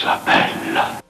[0.00, 1.09] cosa bella.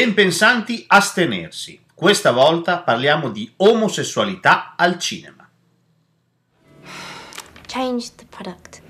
[0.00, 1.78] Ben pensanti astenersi.
[1.94, 5.46] Questa volta parliamo di omosessualità al cinema.
[7.66, 8.80] Change the product.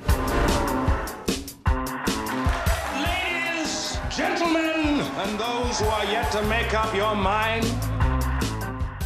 [2.94, 7.64] Ladies, gentlemen, and those who are yet to make up your mind.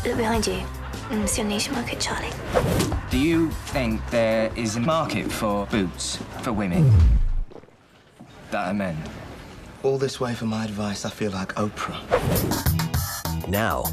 [0.04, 0.60] Look behind you.
[1.08, 2.34] Mm, It's your niche market, Charlie.
[3.08, 6.92] Do you think there is a market for boots for women
[8.50, 8.94] that are men?
[9.84, 12.00] All this way for my advice, I feel like Oprah.
[13.46, 13.84] Now,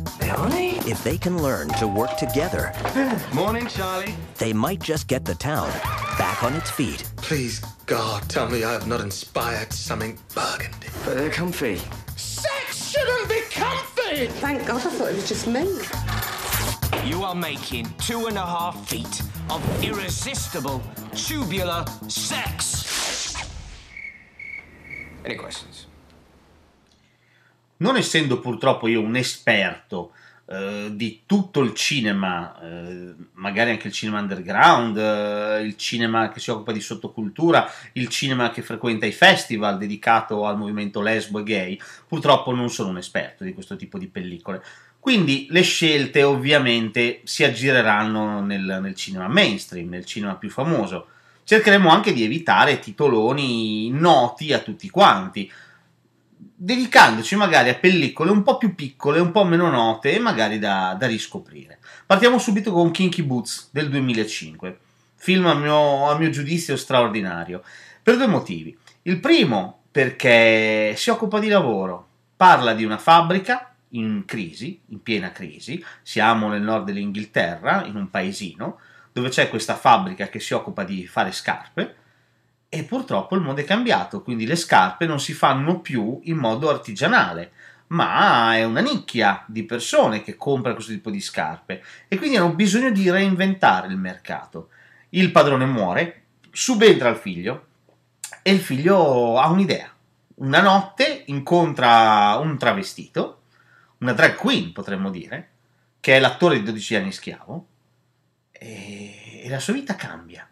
[0.87, 2.71] if they can learn to work together,
[3.33, 4.15] Morning, Charlie.
[4.37, 5.67] they might just get the town
[6.17, 7.03] back on its feet.
[7.17, 10.87] Please, God, tell me I have not inspired something burgundy.
[11.03, 11.81] But they're comfy.
[12.15, 14.27] Sex shouldn't be comfy!
[14.27, 15.67] Thank God, I thought it was just me.
[17.03, 20.81] You are making two and a half feet of irresistible
[21.13, 22.50] tubular sex.
[25.23, 25.87] Any questions?
[27.77, 30.13] Non essendo purtroppo io un esperto
[30.45, 36.39] eh, di tutto il cinema, eh, magari anche il cinema underground, eh, il cinema che
[36.39, 41.43] si occupa di sottocultura, il cinema che frequenta i festival dedicato al movimento lesbo e
[41.43, 44.61] gay, purtroppo non sono un esperto di questo tipo di pellicole.
[44.99, 51.07] Quindi le scelte ovviamente si aggireranno nel, nel cinema mainstream, nel cinema più famoso.
[51.43, 55.51] Cercheremo anche di evitare titoloni noti a tutti quanti,
[56.63, 60.95] dedicandoci magari a pellicole un po' più piccole, un po' meno note e magari da,
[60.97, 61.79] da riscoprire.
[62.05, 64.77] Partiamo subito con Kinky Boots del 2005,
[65.15, 67.63] film a mio, a mio giudizio straordinario,
[68.03, 68.77] per due motivi.
[69.03, 72.07] Il primo perché si occupa di lavoro,
[72.37, 78.09] parla di una fabbrica in crisi, in piena crisi, siamo nel nord dell'Inghilterra, in un
[78.09, 78.79] paesino,
[79.11, 81.95] dove c'è questa fabbrica che si occupa di fare scarpe,
[82.73, 86.69] e purtroppo il mondo è cambiato, quindi le scarpe non si fanno più in modo
[86.69, 87.51] artigianale,
[87.87, 92.53] ma è una nicchia di persone che compra questo tipo di scarpe e quindi hanno
[92.53, 94.69] bisogno di reinventare il mercato.
[95.09, 97.65] Il padrone muore, subentra il figlio
[98.41, 99.93] e il figlio ha un'idea.
[100.35, 103.41] Una notte incontra un travestito,
[103.97, 105.49] una drag queen potremmo dire,
[105.99, 107.67] che è l'attore di 12 anni schiavo,
[108.63, 110.47] e, e la sua vita cambia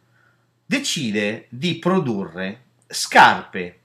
[0.65, 3.79] decide di produrre scarpe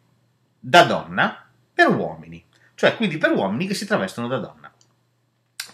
[0.59, 2.43] da donna per uomini,
[2.75, 4.73] cioè quindi per uomini che si travestono da donna.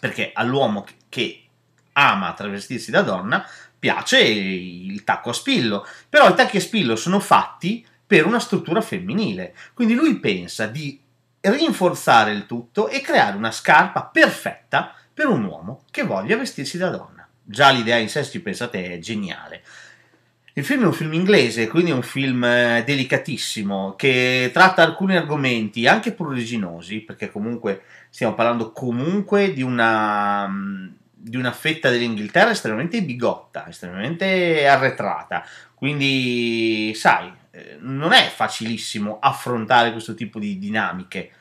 [0.01, 1.45] Perché all'uomo che- che
[1.93, 3.47] ama travestirsi da donna
[3.79, 8.81] piace il tacco a spillo, però i tacchi a spillo sono fatti per una struttura
[8.81, 11.01] femminile, quindi lui pensa di
[11.41, 16.91] rinforzare il tutto e creare una scarpa perfetta per un uomo che voglia vestirsi da
[16.91, 17.20] donna.
[17.51, 19.63] Già l'idea in sé, ci pensate, è geniale.
[20.53, 25.17] Il film è un film inglese, quindi è un film eh, delicatissimo che tratta alcuni
[25.17, 32.51] argomenti anche pruriginosi, perché comunque stiamo parlando comunque di una, mm, di una fetta dell'Inghilterra
[32.51, 35.45] estremamente bigotta, estremamente arretrata.
[35.75, 41.33] Quindi, sai, eh, non è facilissimo affrontare questo tipo di dinamiche.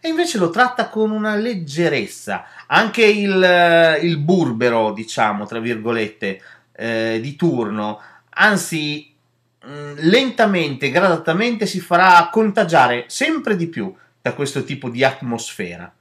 [0.00, 2.44] E invece lo tratta con una leggerezza.
[2.66, 6.40] Anche il, eh, il burbero, diciamo, tra virgolette,
[6.72, 8.00] eh, di turno
[8.38, 9.12] anzi
[9.64, 15.92] mh, lentamente, gradatamente si farà contagiare sempre di più da questo tipo di atmosfera.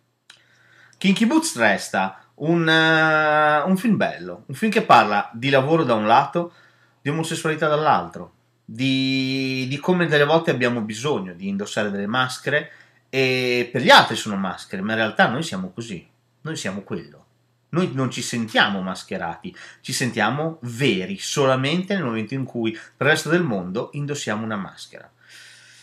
[0.98, 5.94] Kinky Boots resta un, eh, un film bello, un film che parla di lavoro da
[5.95, 6.54] un lato,
[7.01, 8.33] di omosessualità dall'altro,
[8.63, 12.71] di, di come delle volte abbiamo bisogno di indossare delle maschere
[13.09, 16.06] e per gli altri sono maschere, ma in realtà noi siamo così,
[16.42, 17.25] noi siamo quello.
[17.69, 23.13] Noi non ci sentiamo mascherati, ci sentiamo veri solamente nel momento in cui per il
[23.13, 25.12] resto del mondo indossiamo una maschera.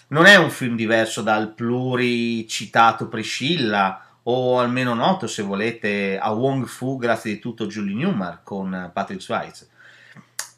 [0.09, 6.67] Non è un film diverso dal pluricitato Priscilla o almeno noto, se volete, a Wong
[6.67, 9.69] Fu, grazie di tutto Julie Newmar con Patrick Swayze.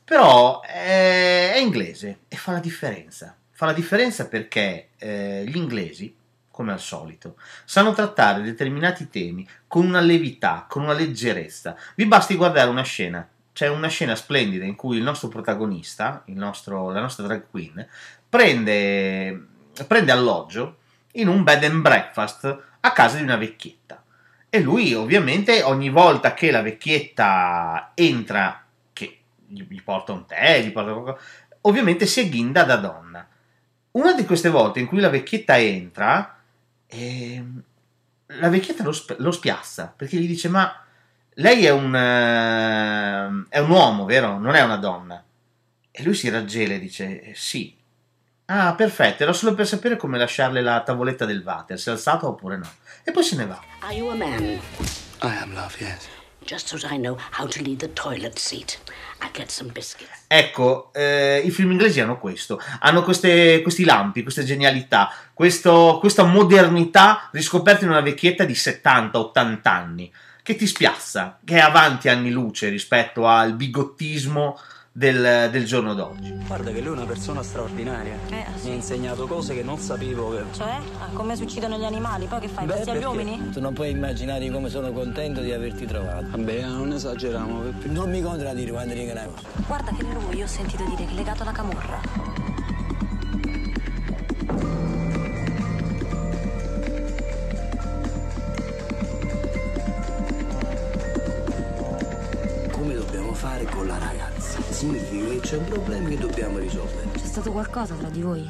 [0.04, 3.36] Però è, è inglese e fa la differenza.
[3.50, 6.14] Fa la differenza perché eh, gli inglesi,
[6.56, 7.36] come al solito.
[7.66, 11.76] Sanno trattare determinati temi con una levità, con una leggerezza.
[11.94, 13.28] Vi basti guardare una scena.
[13.52, 17.86] C'è una scena splendida in cui il nostro protagonista, il nostro, la nostra drag queen,
[18.26, 19.48] prende,
[19.86, 20.78] prende alloggio
[21.12, 24.02] in un bed and breakfast a casa di una vecchietta.
[24.48, 28.64] E lui ovviamente ogni volta che la vecchietta entra,
[28.94, 31.18] che gli porta un tè, gli porta qualcosa,
[31.62, 33.28] ovviamente si agghinda da donna.
[33.92, 36.35] Una di queste volte in cui la vecchietta entra,
[36.86, 37.44] eh,
[38.26, 40.84] la vecchietta lo, sp- lo, spiazza perché gli dice: Ma
[41.34, 44.38] lei è un, uh, è un uomo, vero?
[44.38, 45.22] Non è una donna.
[45.90, 47.74] E lui si raggela e dice: eh, Sì.
[48.48, 52.28] Ah, perfetto, era solo per sapere come lasciarle la tavoletta del water, se è alzata
[52.28, 52.70] oppure no.
[53.02, 53.60] E poi se ne va.
[53.80, 54.40] Are you a man?
[54.42, 54.60] I
[55.20, 56.15] am love, yes.
[56.46, 58.78] Just so I know how to leave the toilet seat.
[59.20, 60.26] I get some biscuits.
[60.28, 66.22] Ecco, eh, i film inglesi hanno questo, hanno queste, questi lampi, queste genialità, questo, questa
[66.22, 70.12] modernità riscoperta in una vecchietta di 70-80 anni,
[70.44, 74.56] che ti spiazza, che è avanti anni luce rispetto al bigottismo
[74.96, 76.34] del, del, giorno d'oggi.
[76.46, 78.14] Guarda che lui è una persona straordinaria.
[78.31, 78.69] Eh, sì.
[78.69, 80.44] Mi ha insegnato cose che non sapevo che.
[80.52, 80.81] Cioè?
[81.00, 82.25] Ah, come si uccidono gli animali?
[82.25, 82.64] Poi che fai?
[82.64, 83.50] Beh, agli uomini?
[83.50, 86.28] Tu non puoi immaginare come sono contento di averti trovato.
[86.31, 87.60] Vabbè, non esageriamo.
[87.60, 87.88] Peppe.
[87.88, 89.34] Non mi contraddire quando ringhiamo.
[89.66, 92.00] Guarda che lui, io ho sentito dire che è legato alla camorra.
[102.70, 104.35] Come dobbiamo fare con la ragazza?
[104.70, 107.08] Significa che c'è un problema che dobbiamo risolvere.
[107.12, 108.42] C'è stato qualcosa tra di voi?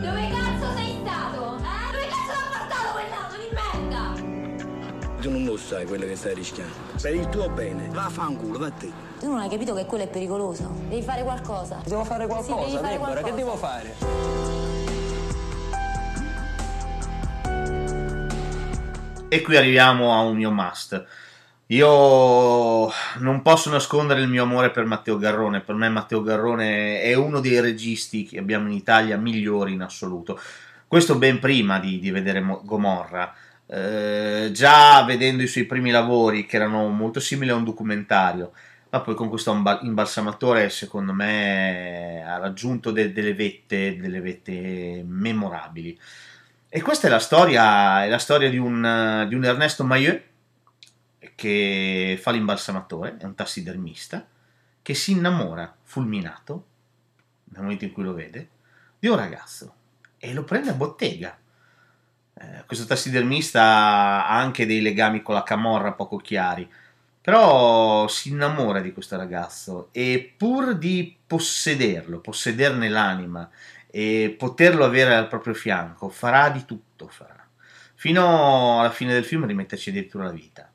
[0.00, 1.56] Dove cazzo sei stato?
[1.56, 1.92] Eh?
[1.92, 5.20] Dove cazzo l'ha portato quell'auto di merda?
[5.20, 6.72] Tu non lo sai quello che stai rischiando.
[7.00, 8.90] Per il tuo bene, va a fanculo, va a te.
[9.20, 10.74] Tu non hai capito che quello è pericoloso?
[10.88, 11.80] Devi fare qualcosa.
[11.86, 13.24] Devo fare Sì, qualcosa, devi fare Deborah, qualcosa.
[13.24, 13.94] che devo fare?
[19.28, 21.04] E qui arriviamo a un mio must.
[21.74, 22.88] Io
[23.18, 25.60] non posso nascondere il mio amore per Matteo Garrone.
[25.60, 30.40] Per me, Matteo Garrone è uno dei registi che abbiamo in Italia migliori in assoluto.
[30.86, 33.34] Questo ben prima di, di vedere Mo- Gomorra.
[33.66, 38.52] Eh, già vedendo i suoi primi lavori, che erano molto simili a un documentario,
[38.90, 45.02] ma poi con questo imba- imbalsamatore, secondo me, ha raggiunto de- delle vette, delle vette
[45.04, 45.98] memorabili.
[46.68, 50.22] E questa è la storia, è la storia di, un, di un Ernesto Maillot
[51.34, 54.26] che fa l'imbalsamatore, è un tassidermista,
[54.82, 56.66] che si innamora, fulminato,
[57.44, 58.48] nel momento in cui lo vede,
[58.98, 59.74] di un ragazzo
[60.18, 61.36] e lo prende a bottega.
[62.34, 66.70] Eh, questo tassidermista ha anche dei legami con la camorra poco chiari,
[67.20, 73.48] però si innamora di questo ragazzo e pur di possederlo, possederne l'anima
[73.86, 77.46] e poterlo avere al proprio fianco, farà di tutto, farà.
[77.94, 80.68] Fino alla fine del film rimetterci addirittura la vita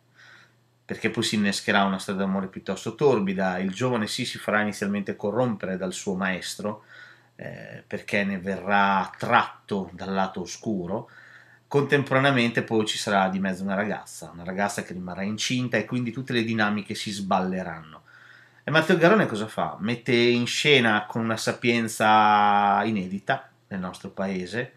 [0.89, 3.59] perché poi si innescherà una storia d'amore piuttosto torbida.
[3.59, 6.85] Il giovane sì si farà inizialmente corrompere dal suo maestro,
[7.35, 11.11] eh, perché ne verrà attratto dal lato oscuro.
[11.67, 16.09] Contemporaneamente poi ci sarà di mezzo una ragazza, una ragazza che rimarrà incinta e quindi
[16.09, 18.01] tutte le dinamiche si sballeranno.
[18.63, 19.77] E Matteo Garrone cosa fa?
[19.79, 24.73] Mette in scena con una sapienza inedita nel nostro paese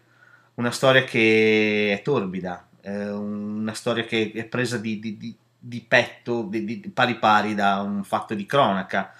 [0.55, 5.35] una storia che è torbida, eh, una storia che è presa di, di, di
[5.65, 9.13] di petto, di, di, pari pari da un fatto di cronaca.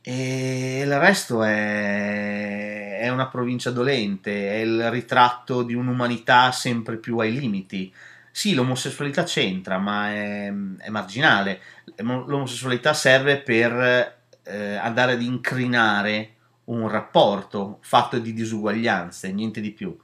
[0.00, 7.18] E il resto è, è una provincia dolente, è il ritratto di un'umanità sempre più
[7.18, 7.92] ai limiti.
[8.30, 11.60] Sì, l'omosessualità c'entra, ma è, è marginale.
[11.96, 16.30] L'omosessualità serve per eh, andare ad incrinare
[16.64, 19.96] un rapporto fatto di disuguaglianze, niente di più.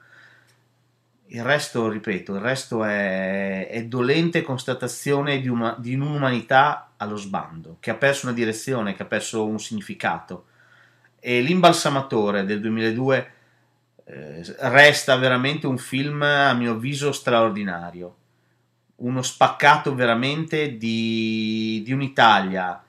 [1.32, 7.76] Il resto, ripeto, il resto è, è dolente constatazione di, uma, di, un'umanità allo sbando,
[7.78, 10.46] che ha perso una direzione, che ha perso un significato.
[11.20, 13.30] E L'imbalsamatore del 2002
[14.06, 18.16] eh, resta veramente un film, a mio avviso, straordinario.
[18.96, 22.82] Uno spaccato veramente di, di un'Italia,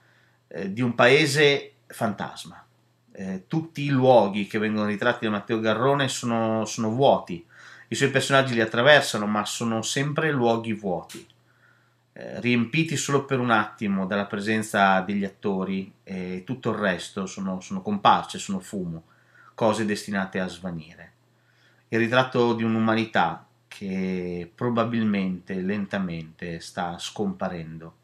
[0.47, 2.65] eh, di un paese fantasma.
[3.11, 7.49] Eh, tutti i luoghi che vengono ritratti da Matteo Garrone sono, sono vuoti
[7.91, 11.27] i suoi personaggi li attraversano, ma sono sempre luoghi vuoti,
[12.13, 17.59] eh, riempiti solo per un attimo dalla presenza degli attori e tutto il resto sono,
[17.59, 19.03] sono comparse, sono fumo,
[19.53, 21.11] cose destinate a svanire.
[21.89, 27.95] Il ritratto di un'umanità che probabilmente lentamente sta scomparendo,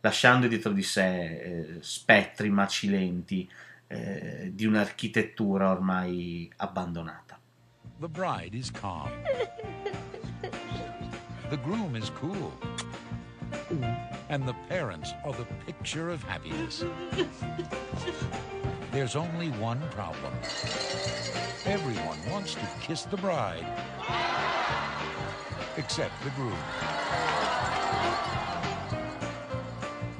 [0.00, 3.46] lasciando dietro di sé eh, spettri macilenti,
[3.88, 7.23] eh, di un'architettura ormai abbandonata.
[8.00, 9.10] The bride is calm.
[11.50, 12.52] The groom is cool.
[14.28, 16.84] And the parents are the picture of happiness.
[18.90, 20.32] There's only one problem.
[21.66, 23.66] Everyone wants to kiss the bride.
[25.76, 26.58] Except the groom.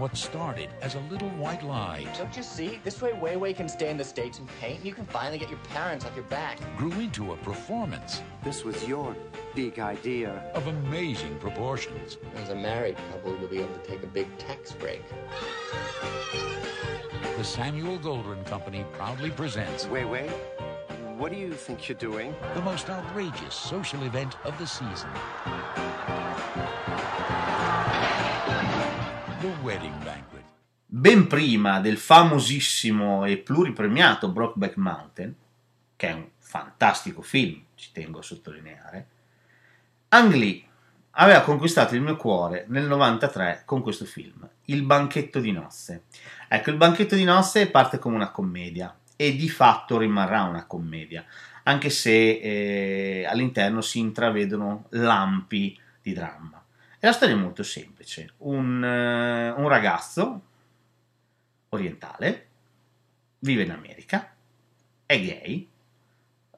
[0.05, 2.79] What started as a little white lie Don't you see?
[2.85, 5.49] This way Weiwei can stay in the States and paint, and you can finally get
[5.49, 6.59] your parents off your back.
[6.77, 9.17] grew into a performance This was your
[9.55, 10.53] big idea.
[10.53, 12.19] of amazing proportions.
[12.37, 15.03] As a married couple, you'll be able to take a big tax break.
[17.39, 20.31] The Samuel Goldwyn Company proudly presents Wait, wait.
[21.17, 22.35] What do you think you're doing?
[22.55, 25.09] the most outrageous social event of the season.
[30.97, 35.35] Ben prima del famosissimo e pluripremiato Brokeback Mountain,
[35.97, 39.07] che è un fantastico film, ci tengo a sottolineare,
[40.09, 40.63] Ang Lee
[41.17, 46.05] aveva conquistato il mio cuore nel 93 con questo film, Il banchetto di nozze.
[46.49, 51.25] Ecco, il banchetto di nozze parte come una commedia e di fatto rimarrà una commedia,
[51.65, 56.64] anche se eh, all'interno si intravedono lampi di dramma.
[57.05, 58.33] E la storia è molto semplice.
[58.39, 60.41] Un, eh, un ragazzo
[61.69, 62.47] orientale
[63.41, 64.35] vive in America,
[65.05, 65.69] è gay,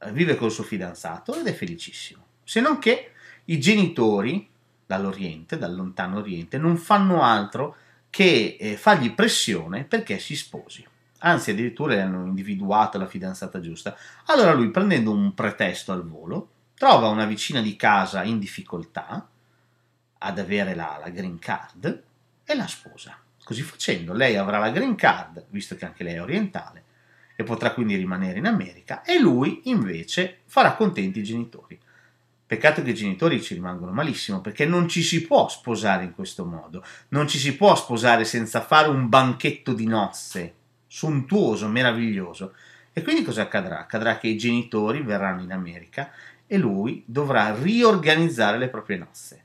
[0.03, 2.25] eh, vive col suo fidanzato ed è felicissimo.
[2.45, 3.11] Se non che
[3.47, 4.49] i genitori
[4.87, 7.75] dall'Oriente, dal lontano Oriente, non fanno altro
[8.09, 10.87] che eh, fargli pressione perché si sposi.
[11.23, 13.97] Anzi, addirittura le hanno individuato la fidanzata giusta.
[14.27, 19.29] Allora lui, prendendo un pretesto al volo, trova una vicina di casa in difficoltà
[20.19, 22.03] ad avere la, la green card
[22.45, 23.19] e la sposa.
[23.43, 26.83] Così facendo, lei avrà la green card, visto che anche lei è orientale,
[27.37, 31.79] e potrà quindi rimanere in America, e lui invece farà contenti i genitori.
[32.47, 36.45] Peccato che i genitori ci rimangono malissimo, perché non ci si può sposare in questo
[36.45, 40.55] modo, non ci si può sposare senza fare un banchetto di nozze,
[40.87, 42.55] sontuoso, meraviglioso.
[42.93, 43.81] E quindi cosa accadrà?
[43.81, 46.11] Accadrà che i genitori verranno in America
[46.47, 49.45] e lui dovrà riorganizzare le proprie nozze,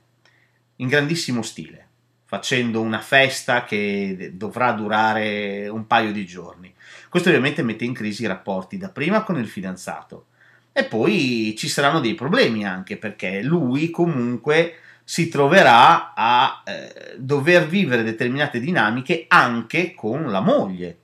[0.82, 1.86] in grandissimo stile,
[2.24, 6.74] facendo una festa che dovrà durare un paio di giorni.
[7.08, 10.26] Questo ovviamente mette in crisi i rapporti dapprima con il fidanzato
[10.72, 17.66] e poi ci saranno dei problemi anche perché lui comunque si troverà a eh, dover
[17.68, 20.98] vivere determinate dinamiche anche con la moglie.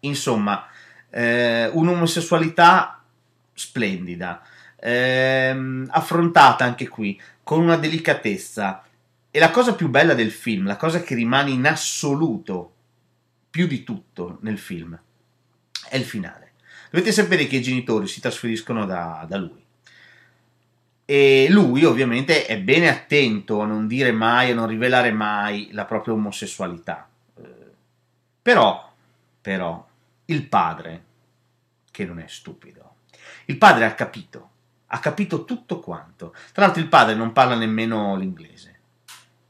[0.00, 0.66] Insomma,
[1.10, 3.02] eh, un'omosessualità
[3.52, 4.42] splendida,
[4.78, 8.84] ehm, affrontata anche qui con una delicatezza.
[9.30, 12.74] E la cosa più bella del film, la cosa che rimane in assoluto
[13.48, 15.00] più di tutto nel film,
[15.88, 16.52] è il finale.
[16.90, 19.64] Dovete sapere che i genitori si trasferiscono da, da lui.
[21.06, 25.86] E lui ovviamente è bene attento a non dire mai, a non rivelare mai la
[25.86, 27.08] propria omosessualità.
[27.34, 27.42] Eh,
[28.42, 28.92] Però,
[29.40, 29.88] però,
[30.26, 31.04] il padre,
[31.90, 32.96] che non è stupido,
[33.46, 34.47] il padre ha capito,
[34.88, 36.34] ha capito tutto quanto.
[36.52, 38.78] Tra l'altro il padre non parla nemmeno l'inglese,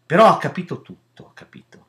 [0.05, 1.87] però ha capito tutto, ha capito.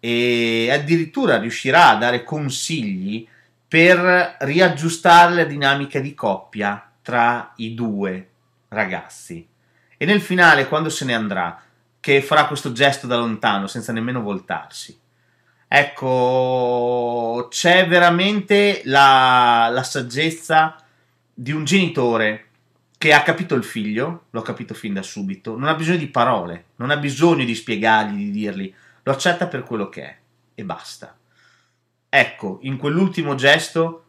[0.00, 3.26] E addirittura riuscirà a dare consigli
[3.66, 8.28] per riaggiustare la dinamica di coppia tra i due
[8.68, 9.46] ragazzi.
[9.96, 11.60] E nel finale, quando se ne andrà,
[12.00, 14.98] che farà questo gesto da lontano senza nemmeno voltarsi.
[15.66, 20.76] Ecco, c'è veramente la, la saggezza
[21.34, 22.47] di un genitore
[22.98, 26.64] che ha capito il figlio, l'ho capito fin da subito, non ha bisogno di parole,
[26.76, 28.74] non ha bisogno di spiegargli, di dirgli,
[29.04, 30.16] lo accetta per quello che è
[30.56, 31.16] e basta.
[32.08, 34.04] Ecco, in quell'ultimo gesto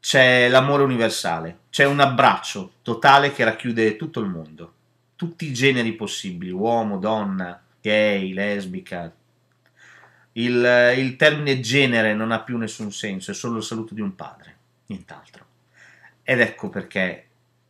[0.00, 4.72] c'è l'amore universale, c'è un abbraccio totale che racchiude tutto il mondo,
[5.14, 9.12] tutti i generi possibili, uomo, donna, gay, lesbica.
[10.32, 14.16] Il, il termine genere non ha più nessun senso, è solo il saluto di un
[14.16, 14.56] padre,
[14.86, 15.46] nient'altro.
[16.24, 17.27] Ed ecco perché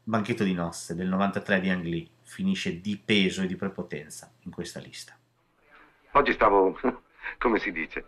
[0.09, 4.51] Banchetto di nozze del 93 di Ang Lee finisce di peso e di prepotenza in
[4.51, 5.15] questa lista.
[6.13, 6.81] Oggi stavo,
[7.37, 8.07] come si dice,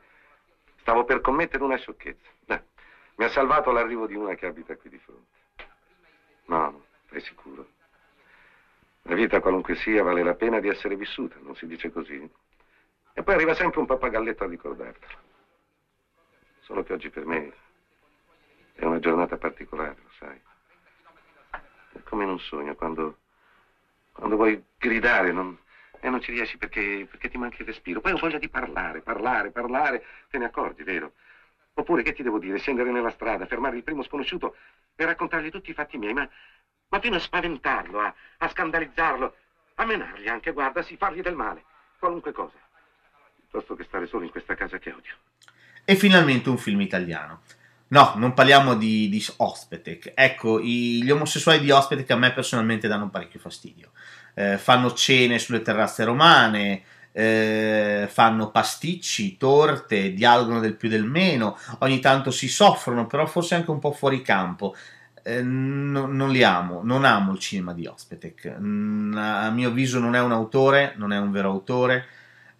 [0.76, 2.64] stavo per commettere una sciocchezza.
[3.16, 5.36] Mi ha salvato l'arrivo di una che abita qui di fronte.
[6.46, 7.68] No, no, sei sicuro?
[9.02, 12.26] La vita, qualunque sia, vale la pena di essere vissuta, non si dice così?
[13.12, 15.18] E poi arriva sempre un pappagalletto a ricordartelo.
[16.60, 17.52] Solo che oggi per me
[18.72, 20.40] è una giornata particolare, lo sai.
[22.10, 23.18] Come in un sogno, quando,
[24.10, 25.56] quando vuoi gridare non,
[26.00, 28.00] e non ci riesci perché, perché ti manchi il respiro.
[28.00, 30.04] Poi ho voglia di parlare, parlare, parlare.
[30.28, 31.12] Te ne accorgi, vero?
[31.74, 34.56] Oppure, che ti devo dire, scendere nella strada, fermare il primo sconosciuto
[34.96, 36.28] e raccontargli tutti i fatti miei, ma,
[36.88, 39.36] ma fino a spaventarlo, a, a scandalizzarlo,
[39.76, 41.62] a menargli anche, guarda, sì, fargli del male,
[42.00, 42.58] qualunque cosa.
[43.36, 45.14] Piuttosto che stare solo in questa casa che odio.
[45.84, 47.42] E finalmente un film italiano.
[47.92, 50.12] No, non parliamo di, di Ospetec.
[50.14, 53.90] Ecco, i, gli omosessuali di Ospetec a me personalmente danno parecchio fastidio.
[54.34, 61.58] Eh, fanno cene sulle terrazze romane, eh, fanno pasticci, torte, dialogano del più del meno,
[61.80, 64.76] ogni tanto si soffrono, però forse anche un po' fuori campo.
[65.24, 68.56] Eh, no, non li amo, non amo il cinema di Ospetec.
[68.56, 72.06] Mm, a mio avviso non è un autore, non è un vero autore.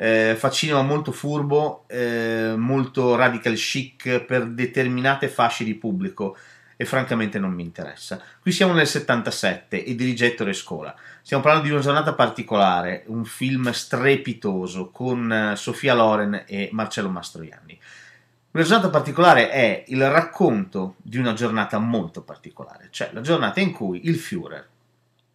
[0.03, 6.39] Eh, fa cinema molto furbo, eh, molto radical chic per determinate fasce di pubblico
[6.75, 8.19] e francamente non mi interessa.
[8.41, 10.97] Qui siamo nel 77 e dirige Ettore Scola.
[11.21, 17.11] Stiamo parlando di una giornata particolare, un film strepitoso con eh, Sofia Loren e Marcello
[17.11, 17.79] Mastroianni.
[18.53, 23.73] Una giornata particolare è il racconto di una giornata molto particolare, cioè la giornata in
[23.73, 24.67] cui il Führer,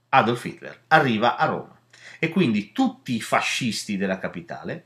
[0.10, 1.75] Adolf Hitler, arriva a Roma
[2.20, 4.86] e quindi tutti i fascisti della capitale,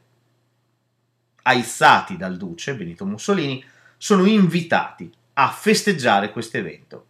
[1.44, 3.64] aizzati dal duce Benito Mussolini,
[3.98, 7.06] sono invitati a festeggiare questo evento.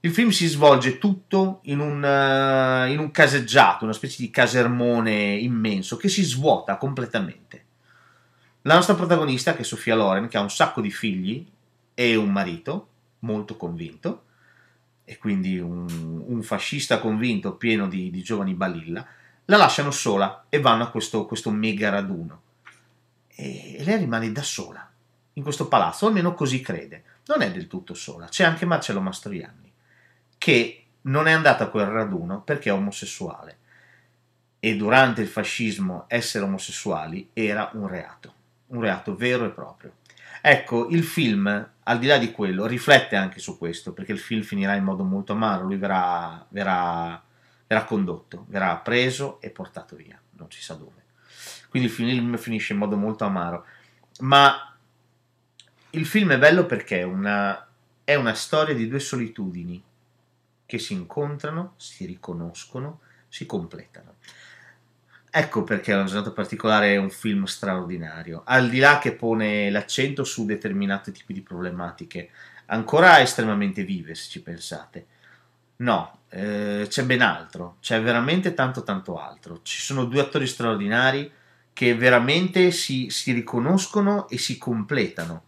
[0.00, 5.34] Il film si svolge tutto in un, uh, in un caseggiato, una specie di casermone
[5.36, 7.64] immenso che si svuota completamente.
[8.62, 11.46] La nostra protagonista, che è Sofia Loren, che ha un sacco di figli
[11.94, 12.88] e un marito
[13.20, 14.24] molto convinto,
[15.04, 19.06] e quindi un, un fascista convinto pieno di, di, giovani balilla,
[19.52, 22.40] la lasciano sola e vanno a questo, questo mega raduno.
[23.28, 24.90] E, lei rimane da sola
[25.34, 27.04] in questo palazzo, almeno così crede.
[27.26, 29.70] Non è del tutto sola, c'è anche Marcello Mastroianni,
[30.38, 33.58] che non è andato a quel raduno perché è omosessuale.
[34.58, 38.32] E durante il fascismo essere omosessuali era un reato,
[38.68, 39.96] un reato vero e proprio.
[40.40, 44.42] Ecco, il film, al di là di quello, riflette anche su questo, perché il film
[44.42, 47.22] finirà in modo molto amaro, lui verrà, verrà,
[47.72, 51.04] verrà condotto, verrà preso e portato via, non si sa dove.
[51.70, 53.64] Quindi il film finisce in modo molto amaro.
[54.20, 54.76] Ma
[55.90, 57.66] il film è bello perché è una,
[58.04, 59.82] è una storia di due solitudini
[60.66, 64.16] che si incontrano, si riconoscono, si completano.
[65.30, 70.24] Ecco perché La giornata particolare è un film straordinario, al di là che pone l'accento
[70.24, 72.30] su determinati tipi di problematiche,
[72.66, 75.06] ancora estremamente vive se ci pensate.
[75.76, 79.60] No, eh, c'è ben altro, c'è veramente tanto tanto altro.
[79.62, 81.30] Ci sono due attori straordinari
[81.74, 85.44] che veramente si, si riconoscono e si completano.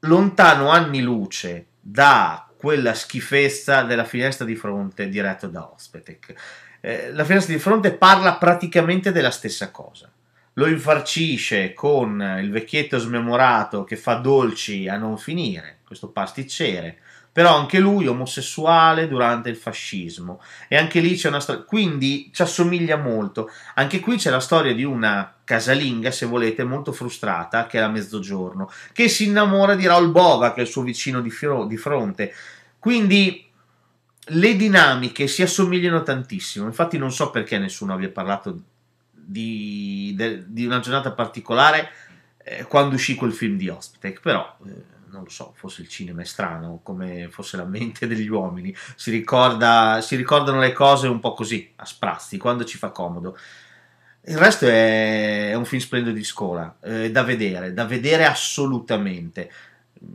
[0.00, 6.34] Lontano anni luce da quella schifezza della finestra di fronte diretto da Ospetec.
[6.80, 10.08] Eh, la finestra di fronte parla praticamente della stessa cosa.
[10.54, 16.98] Lo infarcisce con il vecchietto smemorato che fa dolci a non finire, questo pasticcere,
[17.30, 20.40] però anche lui omosessuale durante il fascismo.
[20.68, 23.50] E anche lì c'è una storia quindi ci assomiglia molto.
[23.74, 27.88] Anche qui c'è la storia di una casalinga se volete molto frustrata che è a
[27.88, 31.76] mezzogiorno che si innamora di Raul Bova che è il suo vicino di, firo- di
[31.76, 32.34] fronte.
[32.78, 33.48] Quindi
[34.26, 36.66] le dinamiche si assomigliano tantissimo.
[36.66, 38.60] Infatti non so perché nessuno abbia parlato
[39.10, 41.90] di, de, di una giornata particolare
[42.44, 46.22] eh, quando uscì quel film di Ospitec però eh, non lo so, forse il cinema
[46.22, 51.20] è strano, come fosse la mente degli uomini, si, ricorda, si ricordano le cose un
[51.20, 53.36] po' così, a sprazzi, quando ci fa comodo.
[54.22, 59.50] Il resto è, è un film splendido di scuola, eh, da vedere, da vedere assolutamente,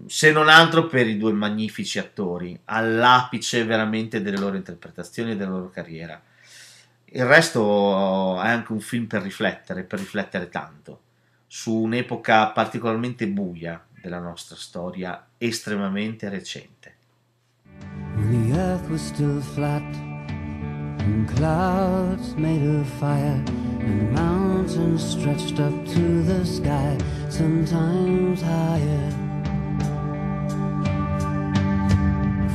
[0.07, 5.51] se non altro per i due magnifici attori, all'apice veramente delle loro interpretazioni e della
[5.51, 6.19] loro carriera.
[7.09, 11.01] Il resto è anche un film per riflettere, per riflettere tanto,
[11.47, 16.95] su un'epoca particolarmente buia, della nostra storia estremamente recente.
[18.15, 19.83] When the earth was still flat
[20.99, 23.43] and clouds made of fire
[23.79, 26.97] and mountains stretched up to the sky,
[27.29, 29.11] sometimes higher.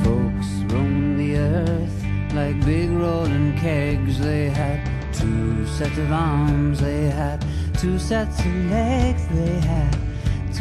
[0.03, 4.19] Folks roamed the earth like big rolling kegs.
[4.19, 4.81] They had
[5.13, 7.45] two sets of arms, they had
[7.77, 10.12] two sets of legs, they had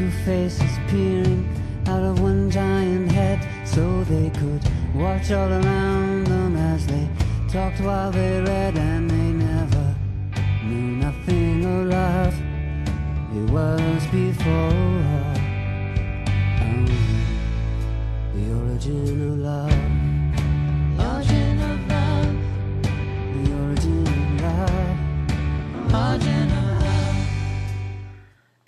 [0.02, 1.48] two faces peering
[1.86, 4.62] out of one giant head so they could
[4.94, 7.08] watch all around them as they
[7.48, 9.94] talked while they read and they never
[10.64, 12.34] knew nothing of love.
[13.36, 14.74] It was before
[16.62, 16.86] um,
[18.34, 19.91] the origin of love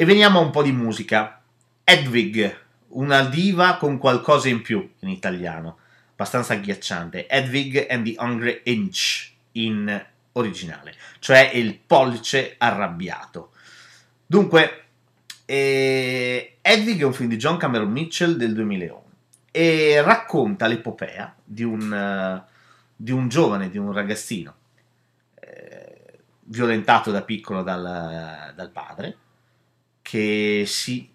[0.05, 1.41] Veniamo a un po' di musica.
[1.83, 5.79] Edwig, una diva con qualcosa in più in italiano,
[6.13, 7.27] abbastanza agghiacciante.
[7.27, 13.53] Edwig and the Hungry Inch in originale, cioè il pollice arrabbiato.
[14.27, 14.85] Dunque,
[15.47, 19.05] eh, Edwig è un film di John Cameron Mitchell del 2001
[19.51, 22.45] e racconta l'epopea di un,
[22.95, 24.55] di un giovane, di un ragazzino
[25.41, 29.17] eh, violentato da piccolo dal, dal padre
[30.05, 31.11] che si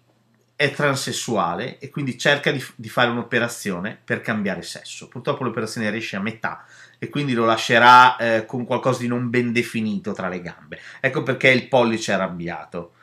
[0.56, 5.06] è transessuale e quindi cerca di, di, fare un'operazione per cambiare sesso.
[5.06, 6.66] Purtroppo l'operazione riesce a metà
[6.98, 10.80] e quindi lo lascerà eh, con qualcosa di non ben definito tra le gambe.
[10.98, 12.94] Ecco perché il pollice è arrabbiato.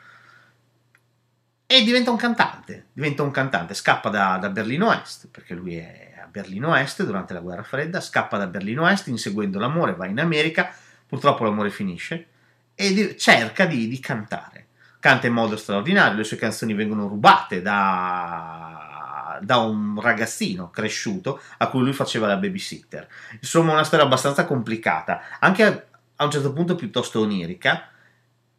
[1.66, 6.16] E diventa un cantante, diventa un cantante, scappa da, da Berlino Est, perché lui è
[6.22, 10.20] a Berlino Est durante la guerra fredda, scappa da Berlino Est inseguendo l'amore, va in
[10.20, 10.70] America,
[11.06, 12.26] purtroppo l'amore finisce
[12.74, 14.66] e cerca di, di cantare
[15.08, 21.68] canta in modo straordinario, le sue canzoni vengono rubate da, da, un ragazzino cresciuto a
[21.68, 23.08] cui lui faceva la babysitter.
[23.40, 25.82] Insomma, una storia abbastanza complicata, anche a,
[26.16, 27.88] a un certo punto piuttosto onirica,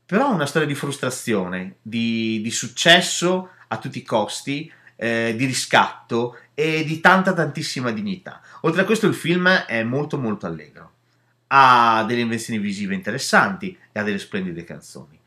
[0.08, 6.36] però una storia di frustrazione, di, di successo a tutti i costi, eh, di riscatto
[6.56, 8.42] e di tanta tantissima dignità.
[8.62, 10.94] Oltre a questo il film è molto molto allegro,
[11.50, 15.19] ha delle invenzioni visive interessanti e ha delle splendide canzoni.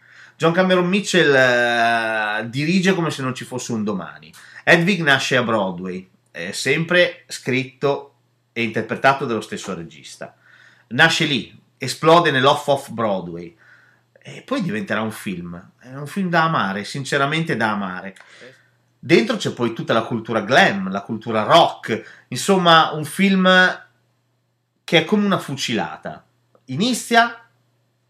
[0.43, 4.35] John Cameron Mitchell eh, dirige come se non ci fosse un domani.
[4.65, 8.15] Edwig nasce a Broadway, è sempre scritto
[8.53, 10.35] e interpretato dallo stesso regista.
[10.89, 13.57] Nasce lì, esplode nell'off-off Broadway
[14.21, 15.71] e poi diventerà un film.
[15.79, 18.17] È un film da amare, sinceramente da amare.
[18.99, 23.49] Dentro c'è poi tutta la cultura glam, la cultura rock, insomma un film
[24.83, 26.27] che è come una fucilata.
[26.65, 27.42] Inizia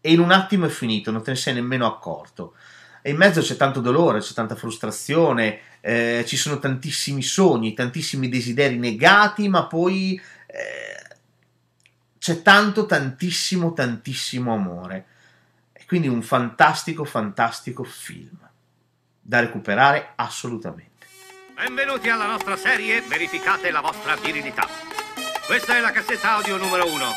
[0.05, 2.55] e in un attimo è finito, non te ne sei nemmeno accorto.
[3.01, 8.27] E in mezzo c'è tanto dolore, c'è tanta frustrazione, eh, ci sono tantissimi sogni, tantissimi
[8.27, 11.15] desideri negati, ma poi eh,
[12.19, 15.05] c'è tanto, tantissimo, tantissimo amore.
[15.71, 18.37] E quindi un fantastico, fantastico film
[19.21, 21.07] da recuperare assolutamente.
[21.55, 24.67] Benvenuti alla nostra serie Verificate la vostra virilità.
[25.45, 27.07] Questa è la cassetta audio numero uno.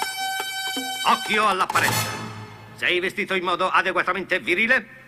[1.09, 2.26] Occhio all'apparenza.
[2.77, 5.05] Sei vestito in modo adeguatamente virile?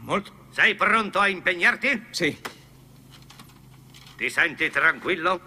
[0.00, 0.46] Molto.
[0.50, 2.06] Sei pronto a impegnarti?
[2.10, 2.38] Sì.
[4.16, 5.40] Ti senti tranquillo?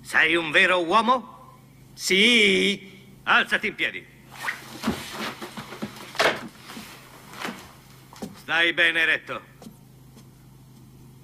[0.00, 1.60] Sei un vero uomo?
[1.94, 3.00] Sì.
[3.22, 4.06] Alzati in piedi.
[8.34, 9.40] Stai bene eretto.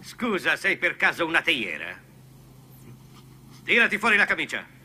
[0.01, 2.01] Scusa, sei per caso una teiera?
[3.65, 4.78] Tirati fuori la camicia.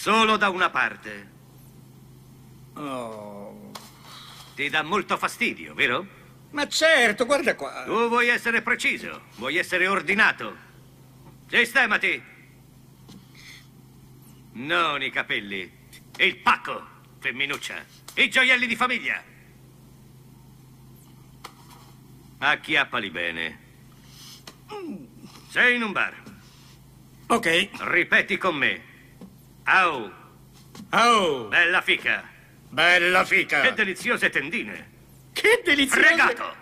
[0.00, 1.30] Solo da una parte.
[2.72, 3.70] Oh.
[4.54, 6.06] Ti dà molto fastidio, vero?
[6.52, 7.82] Ma certo, guarda qua.
[7.84, 10.56] Tu vuoi essere preciso, vuoi essere ordinato.
[11.48, 12.22] Sistemati.
[14.52, 15.70] Non i capelli.
[16.16, 16.82] Il pacco,
[17.18, 17.84] femminuccia.
[18.14, 19.22] I gioielli di famiglia.
[22.38, 23.58] Acchiappali bene.
[25.50, 26.22] Sei in un bar.
[27.26, 27.68] Ok.
[27.80, 28.88] Ripeti con me.
[29.64, 30.10] Au!
[30.90, 31.48] Au!
[31.48, 32.28] Bella fica!
[32.68, 33.60] Bella fica!
[33.60, 34.90] Che deliziose tendine!
[35.32, 36.06] Che deliziose...
[36.06, 36.54] Fregato!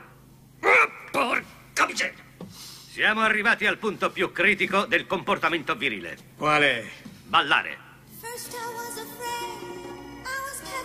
[0.61, 2.26] Oh, porca miseria!
[2.90, 6.16] Siamo arrivati al punto più critico del comportamento virile.
[6.37, 6.90] Quale?
[7.24, 7.78] Ballare.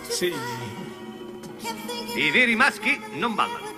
[0.08, 0.32] Sì.
[2.14, 3.72] I veri maschi non ballano.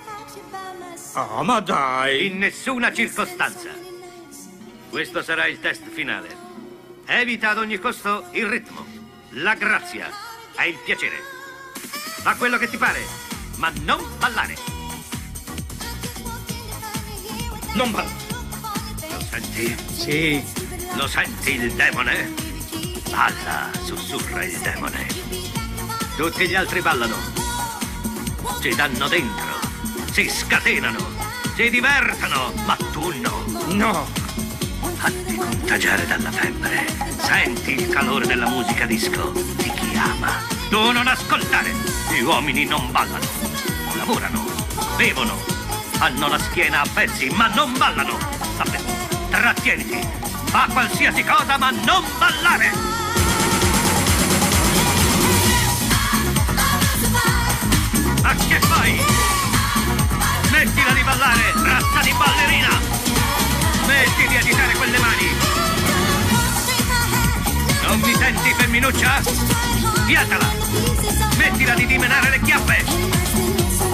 [1.15, 2.27] Oh, ma dai!
[2.27, 3.71] In nessuna circostanza.
[4.91, 6.46] Questo sarà il test finale.
[7.09, 8.85] Evita ad ogni costo il ritmo,
[9.31, 10.11] la grazia
[10.59, 11.23] e il piacere.
[12.23, 13.01] Fa quello che ti pare,
[13.59, 14.57] ma non ballare.
[17.75, 18.11] Non balla.
[19.09, 19.77] Lo senti?
[19.93, 20.45] Sì.
[20.97, 22.35] Lo senti il demone?
[23.09, 25.07] Balla, sussurra il demone.
[26.17, 27.17] Tutti gli altri ballano.
[28.61, 29.61] Ci danno dentro.
[30.11, 30.99] Si scatenano.
[31.55, 33.45] Si divertono, ma tu no.
[33.69, 34.26] No.
[34.97, 36.87] Fatti contagiare dalla febbre.
[37.19, 40.43] Senti il calore della musica disco di chi ama.
[40.69, 41.73] Tu non ascoltare.
[42.11, 43.25] Gli uomini non ballano.
[43.97, 44.45] Lavorano,
[44.97, 45.39] bevono,
[45.99, 48.17] hanno la schiena a pezzi, ma non ballano.
[48.57, 48.79] Vabbè,
[49.31, 49.99] trattieniti.
[50.47, 52.73] Fa qualsiasi cosa, ma non ballare.
[58.23, 59.01] Ma che fai?
[60.47, 63.16] Smettila di ballare, razza di ballerina!
[63.87, 65.31] Smetti di agitare quelle mani!
[67.87, 69.23] Non mi senti, femminuccia?
[70.07, 70.51] Fiatala!
[71.31, 72.85] Smettila di dimenare le chiappe!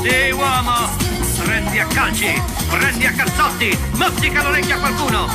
[0.02, 0.88] Sì, uomo!
[1.44, 5.28] Prendi a calci, prendi a cazzotti, mozzica l'orecchio a qualcuno.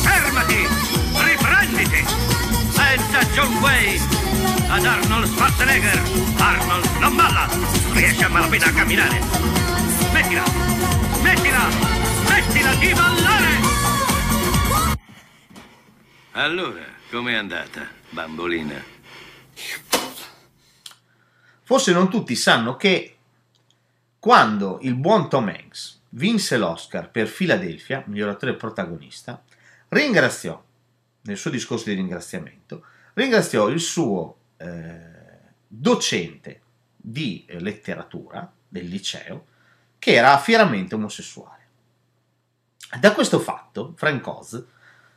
[0.00, 0.68] Fermati,
[1.18, 2.06] riprenditi.
[2.74, 4.00] Pensa a John Wayne,
[4.68, 6.02] ad Arnold Schwarzenegger.
[6.38, 7.46] Arnold non balla,
[7.92, 9.20] riesce a malapena a camminare.
[10.08, 10.44] Smettila,
[11.18, 12.05] smettila,
[12.46, 13.46] smettila di ballare.
[16.32, 18.82] Allora, com'è andata, bambolina?
[21.62, 23.16] Forse non tutti sanno che
[24.18, 29.42] quando il buon Tom Hanks vinse l'Oscar per Philadelphia, miglior attore protagonista,
[29.88, 30.62] ringraziò,
[31.22, 35.00] nel suo discorso di ringraziamento, ringraziò il suo eh,
[35.66, 36.60] docente
[36.96, 39.46] di eh, letteratura del liceo
[39.98, 41.55] che era fieramente omosessuale.
[43.00, 44.64] Da questo fatto, Frank Oz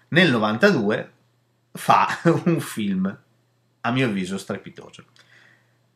[0.09, 1.11] nel 92
[1.71, 3.17] fa un film,
[3.81, 5.05] a mio avviso, strepitoso,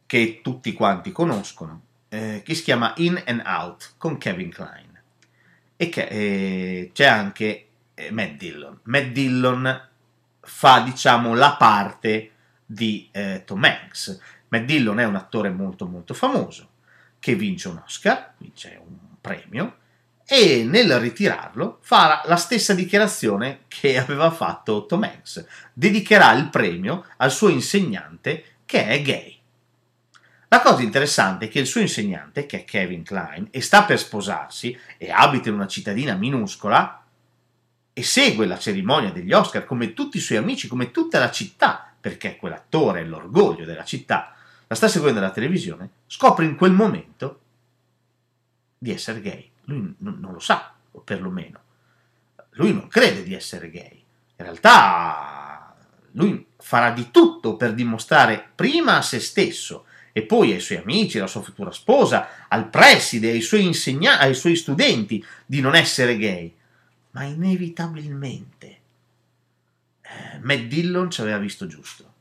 [0.06, 5.02] che tutti quanti conoscono, eh, che si chiama In and Out con Kevin Klein.
[5.76, 8.80] E che eh, c'è anche eh, Matt Dillon.
[8.84, 9.90] Matt Dillon
[10.42, 12.32] fa, diciamo, la parte
[12.66, 14.20] di eh, Tom Hanks.
[14.50, 16.70] Matt Dillon è un attore molto molto famoso
[17.18, 19.78] che vince un Oscar, vince un premio
[20.36, 25.46] e nel ritirarlo farà la stessa dichiarazione che aveva fatto Tom Hanks.
[25.72, 29.38] Dedicherà il premio al suo insegnante che è gay.
[30.48, 34.00] La cosa interessante è che il suo insegnante, che è Kevin Klein, e sta per
[34.00, 37.06] sposarsi e abita in una cittadina minuscola
[37.94, 41.94] e segue la cerimonia degli Oscar come tutti i suoi amici, come tutta la città,
[42.02, 44.34] perché quell'attore è l'orgoglio della città,
[44.66, 47.42] la sta seguendo alla televisione, scopre in quel momento
[48.80, 49.52] di essere gay.
[49.66, 51.60] Lui n- non lo sa, o perlomeno.
[52.52, 54.04] Lui non crede di essere gay.
[54.36, 55.76] In realtà
[56.12, 61.18] lui farà di tutto per dimostrare prima a se stesso e poi ai suoi amici,
[61.18, 66.18] alla sua futura sposa, al preside, ai suoi, insegna- ai suoi studenti di non essere
[66.18, 66.56] gay.
[67.12, 68.80] Ma inevitabilmente
[70.02, 72.12] eh, Matt Dillon ci aveva visto giusto.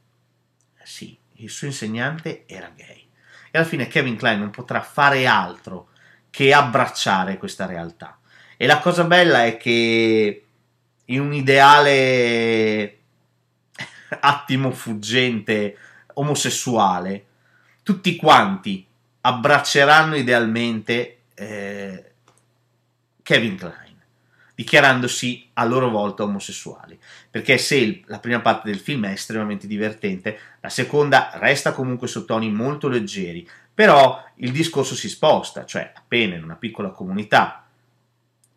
[0.79, 3.07] Eh, sì, il suo insegnante era gay.
[3.51, 5.89] E alla fine Kevin Klein non potrà fare altro
[6.33, 8.19] che abbracciare questa realtà.
[8.57, 10.47] E la cosa bella è che
[11.05, 12.99] in un ideale
[14.19, 15.77] attimo fuggente
[16.15, 17.27] omosessuale,
[17.83, 18.87] tutti quanti
[19.21, 22.13] abbracceranno idealmente eh,
[23.23, 23.83] Kevin Klein
[24.55, 26.99] dichiarandosi a loro volta omosessuali.
[27.31, 32.07] Perché se il, la prima parte del film è estremamente divertente, la seconda resta comunque
[32.07, 33.47] su toni molto leggeri,
[33.83, 37.67] però il discorso si sposta, cioè appena in una piccola comunità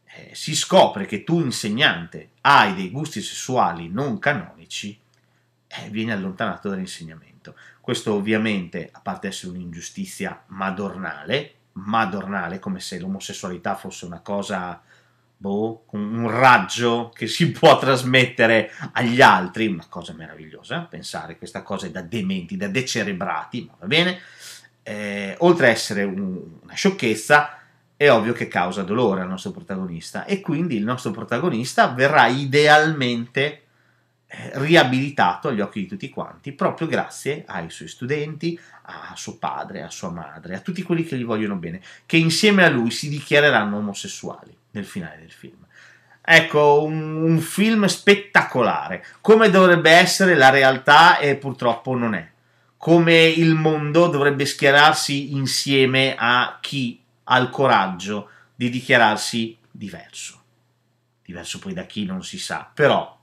[0.03, 4.95] eh, si scopre che tu insegnante hai dei gusti sessuali non canonici,
[5.65, 7.55] eh, vieni allontanato dall'insegnamento.
[7.81, 14.79] Questo ovviamente, a parte essere un'ingiustizia madornale, madornale come se l'omosessualità fosse una cosa
[15.38, 21.88] boh, un raggio che si può trasmettere agli altri, una cosa meravigliosa, pensare questa cosa
[21.88, 24.19] è da dementi, da decerebrati, ma va bene,
[24.87, 27.57] eh, oltre a essere un, una sciocchezza,
[27.97, 33.63] è ovvio che causa dolore al nostro protagonista e quindi il nostro protagonista verrà idealmente
[34.27, 39.81] eh, riabilitato agli occhi di tutti quanti, proprio grazie ai suoi studenti, a suo padre,
[39.81, 43.09] a sua madre, a tutti quelli che gli vogliono bene, che insieme a lui si
[43.09, 45.65] dichiareranno omosessuali nel finale del film.
[46.21, 52.33] Ecco, un, un, film spettacolare, come dovrebbe essere la realtà e purtroppo non è.
[52.85, 60.43] Come il mondo dovrebbe schierarsi insieme a chi ha il coraggio di dichiararsi diverso.
[61.23, 63.19] Diverso poi da chi non si sa, però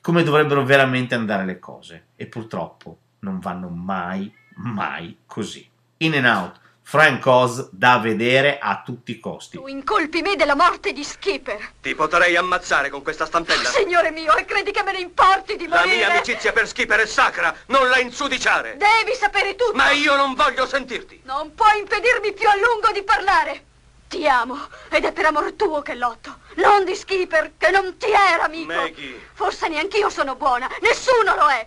[0.00, 5.68] come dovrebbero veramente andare le cose e purtroppo non vanno mai, mai così.
[5.98, 9.56] In and out Frank Oz da vedere a tutti i costi.
[9.56, 11.72] Tu incolpi me della morte di Skipper.
[11.80, 13.70] Ti potrei ammazzare con questa stampella.
[13.70, 15.88] Signore mio, e credi che me ne importi di morire?
[15.88, 18.76] La mia amicizia per Skipper è sacra, non la insudiciare.
[18.76, 19.74] Devi sapere tutto.
[19.74, 21.22] Ma io non voglio sentirti.
[21.24, 23.64] Non puoi impedirmi più a lungo di parlare.
[24.06, 26.36] Ti amo ed è per amor tuo che lotto.
[26.56, 28.72] Non di Skipper, che non ti era amico.
[28.72, 29.30] Maggie.
[29.32, 31.66] Forse neanch'io sono buona, nessuno lo è.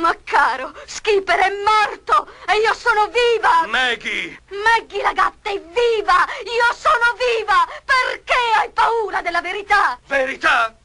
[0.00, 3.66] Ma caro, Skipper è morto e io sono viva!
[3.68, 4.40] Maggie!
[4.48, 6.26] Maggie la gatta è viva!
[6.44, 7.64] Io sono viva!
[7.84, 9.98] Perché hai paura della verità?
[10.06, 10.76] Verità?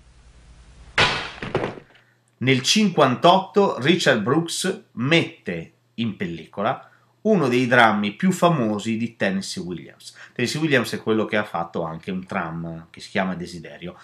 [2.37, 6.89] Nel 58 Richard Brooks mette in pellicola
[7.21, 10.15] uno dei drammi più famosi di Tennessee Williams.
[10.33, 13.97] Tennessee Williams è quello che ha fatto anche un tram che si chiama Desiderio.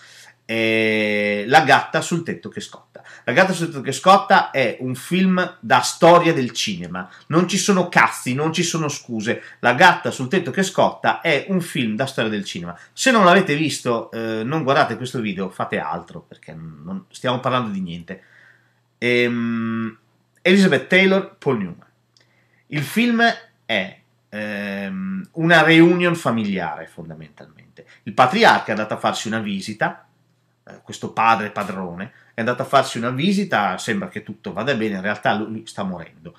[0.46, 3.04] È La gatta sul tetto che scotta.
[3.24, 7.10] La gatta sul tetto che scotta è un film da storia del cinema.
[7.28, 9.42] Non ci sono cazzi, non ci sono scuse.
[9.60, 12.78] La gatta sul tetto che scotta è un film da storia del cinema.
[12.94, 17.72] Se non l'avete visto, eh, non guardate questo video, fate altro perché non stiamo parlando
[17.72, 18.22] di niente.
[19.00, 19.98] Ehm,
[20.42, 21.88] Elizabeth Taylor, Paul Newman.
[22.68, 23.24] Il film
[23.66, 27.86] è ehm, una reunion familiare fondamentalmente.
[28.04, 30.05] Il patriarca è andato a farsi una visita, eh,
[30.84, 35.02] questo padre padrone, è andato a farsi una visita, sembra che tutto vada bene, in
[35.02, 36.38] realtà lui sta morendo.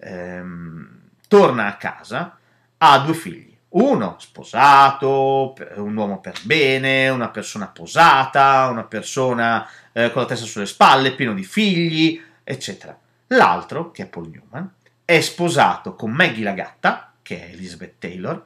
[0.00, 2.38] Ehm, torna a casa,
[2.78, 3.56] ha due figli.
[3.70, 10.46] Uno sposato, un uomo per bene, una persona posata, una persona eh, con la testa
[10.46, 12.98] sulle spalle, pieno di figli, eccetera.
[13.28, 14.72] L'altro, che è Paul Newman,
[15.04, 18.42] è sposato con Maggie la gatta, che è Elizabeth Taylor,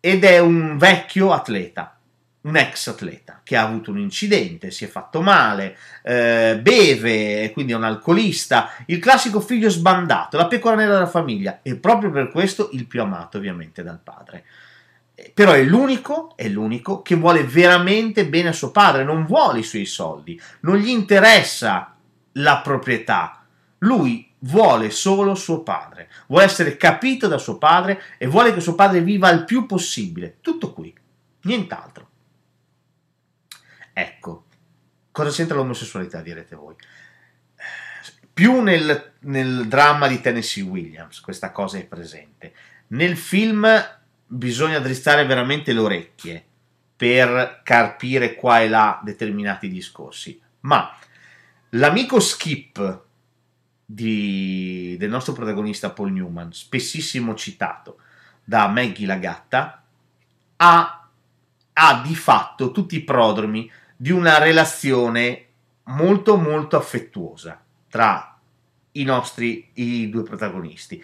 [0.00, 1.96] ed è un vecchio atleta,
[2.42, 7.72] un ex atleta che ha avuto un incidente, si è fatto male, eh, beve, quindi
[7.72, 12.30] è un alcolista, il classico figlio sbandato, la pecora nera della famiglia e proprio per
[12.30, 14.44] questo il più amato ovviamente dal padre.
[15.14, 19.60] Eh, però è l'unico, è l'unico che vuole veramente bene a suo padre, non vuole
[19.60, 21.94] i suoi soldi, non gli interessa
[22.32, 23.44] la proprietà,
[23.78, 28.74] lui vuole solo suo padre, vuole essere capito da suo padre e vuole che suo
[28.74, 30.38] padre viva il più possibile.
[30.40, 30.92] Tutto qui,
[31.42, 32.10] nient'altro.
[33.92, 34.44] Ecco,
[35.10, 36.74] cosa c'entra l'omosessualità, direte voi?
[38.32, 42.54] Più nel, nel dramma di Tennessee Williams questa cosa è presente.
[42.88, 43.68] Nel film
[44.26, 46.44] bisogna drizzare veramente le orecchie
[46.96, 50.40] per carpire qua e là determinati discorsi.
[50.60, 50.96] Ma
[51.70, 53.02] l'amico Skip
[53.84, 57.98] di, del nostro protagonista Paul Newman, spessissimo citato
[58.44, 59.82] da Maggie la gatta,
[60.56, 61.08] ha,
[61.72, 63.70] ha di fatto tutti i prodromi
[64.02, 65.46] di una relazione
[65.84, 68.36] molto molto affettuosa tra
[68.92, 71.00] i nostri i due protagonisti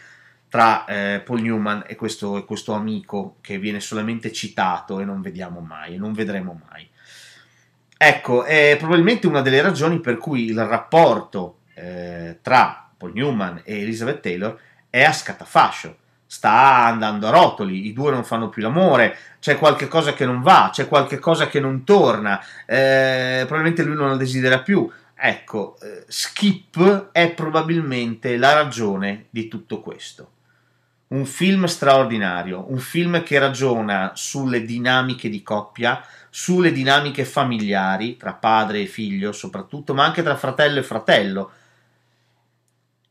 [0.49, 5.21] tra eh, Paul Newman e questo, e questo, amico che viene solamente citato e non
[5.21, 6.91] vediamo mai e non vedremo mai.
[7.97, 13.81] Ecco è probabilmente una delle ragioni per cui il rapporto eh, tra Paul Newman e
[13.81, 14.59] Elizabeth Taylor
[14.91, 15.99] è a scatafascio
[16.31, 20.43] sta andando a rotoli, i due non fanno più l'amore, c'è qualche cosa che non
[20.43, 24.89] va, c'è qualche cosa che non torna, eh, probabilmente lui non la desidera più.
[25.17, 30.33] Ecco, eh, Skip è probabilmente la ragione di tutto questo.
[31.09, 38.35] Un film straordinario, un film che ragiona sulle dinamiche di coppia, sulle dinamiche familiari, tra
[38.35, 41.51] padre e figlio soprattutto, ma anche tra fratello e fratello,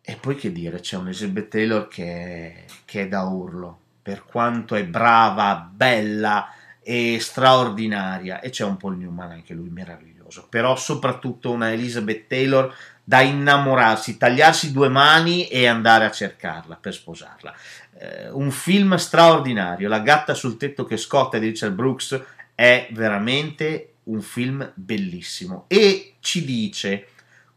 [0.10, 4.76] e poi che dire, c'è un Elizabeth Taylor che, che è da urlo, per quanto
[4.76, 6.50] è brava, bella
[6.82, 12.74] e straordinaria, e c'è un Paul Newman anche lui meraviglioso, però soprattutto una Elizabeth Taylor
[13.04, 17.54] da innamorarsi, tagliarsi due mani e andare a cercarla per sposarla.
[18.00, 22.18] Eh, un film straordinario, La gatta sul tetto che scotta di Richard Brooks
[22.56, 25.66] è veramente un film bellissimo.
[25.68, 27.08] E ci dice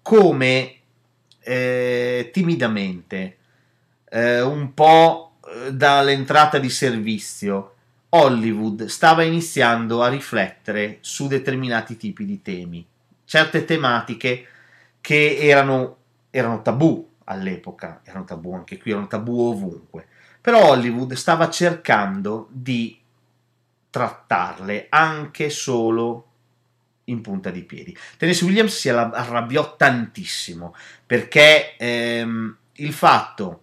[0.02, 0.79] come
[1.42, 3.37] eh, timidamente,
[4.11, 7.74] eh, un po' eh, dall'entrata di servizio,
[8.11, 12.85] Hollywood stava iniziando a riflettere su determinati tipi di temi,
[13.24, 14.46] certe tematiche
[15.00, 15.96] che erano,
[16.31, 20.07] erano tabù all'epoca, erano tabù anche qui, erano tabù ovunque,
[20.40, 22.98] però Hollywood stava cercando di
[23.90, 26.29] trattarle anche solo
[27.11, 27.96] in punta di piedi.
[28.16, 30.75] Tennessee Williams si arrabbiò tantissimo
[31.07, 33.62] perché ehm, il fatto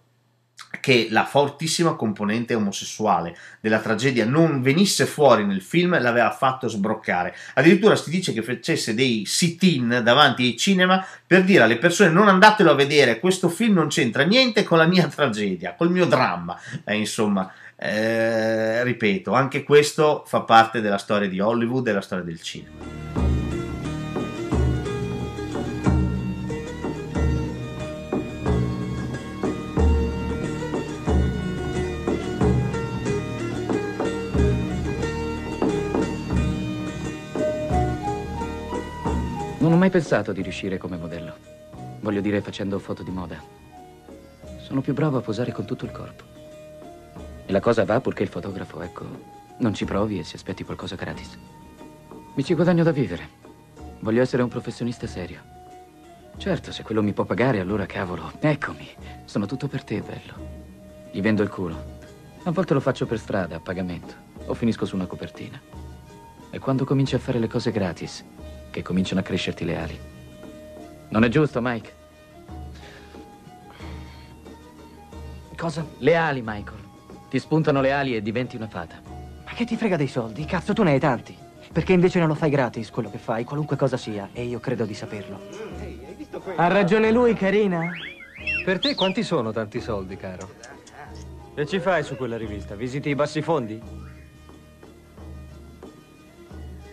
[0.80, 7.34] che la fortissima componente omosessuale della tragedia non venisse fuori nel film l'aveva fatto sbroccare.
[7.54, 12.28] Addirittura si dice che facesse dei sit-in davanti ai cinema per dire alle persone non
[12.28, 16.58] andatelo a vedere, questo film non c'entra niente con la mia tragedia, col mio dramma.
[16.84, 22.24] Eh, insomma, eh, ripeto, anche questo fa parte della storia di Hollywood e della storia
[22.24, 23.27] del cinema.
[39.68, 41.34] Non ho mai pensato di riuscire come modello.
[42.00, 43.38] Voglio dire facendo foto di moda.
[44.62, 46.24] Sono più bravo a posare con tutto il corpo.
[47.44, 49.04] E la cosa va purché il fotografo, ecco,
[49.58, 51.36] non ci provi e si aspetti qualcosa gratis.
[52.32, 53.28] Mi ci guadagno da vivere.
[53.98, 55.42] Voglio essere un professionista serio.
[56.38, 58.88] Certo, se quello mi può pagare, allora cavolo, eccomi.
[59.26, 60.32] Sono tutto per te, bello.
[61.10, 61.98] Gli vendo il culo.
[62.44, 64.14] A volte lo faccio per strada, a pagamento.
[64.46, 65.60] O finisco su una copertina.
[66.48, 68.24] E quando cominci a fare le cose gratis,
[68.70, 70.00] che cominciano a crescerti le ali.
[71.08, 71.92] Non è giusto, Mike?
[75.56, 75.84] Cosa?
[75.98, 76.78] Le ali, Michael.
[77.28, 79.00] Ti spuntano le ali e diventi una fata.
[79.44, 80.44] Ma che ti frega dei soldi?
[80.44, 81.36] Cazzo, tu ne hai tanti.
[81.72, 84.84] Perché invece non lo fai gratis quello che fai, qualunque cosa sia, e io credo
[84.84, 85.40] di saperlo.
[86.56, 87.90] Ha ragione lui, carina?
[88.64, 90.50] Per te quanti sono tanti soldi, caro?
[91.54, 92.74] Che ci fai su quella rivista?
[92.74, 93.80] Visiti i bassi fondi?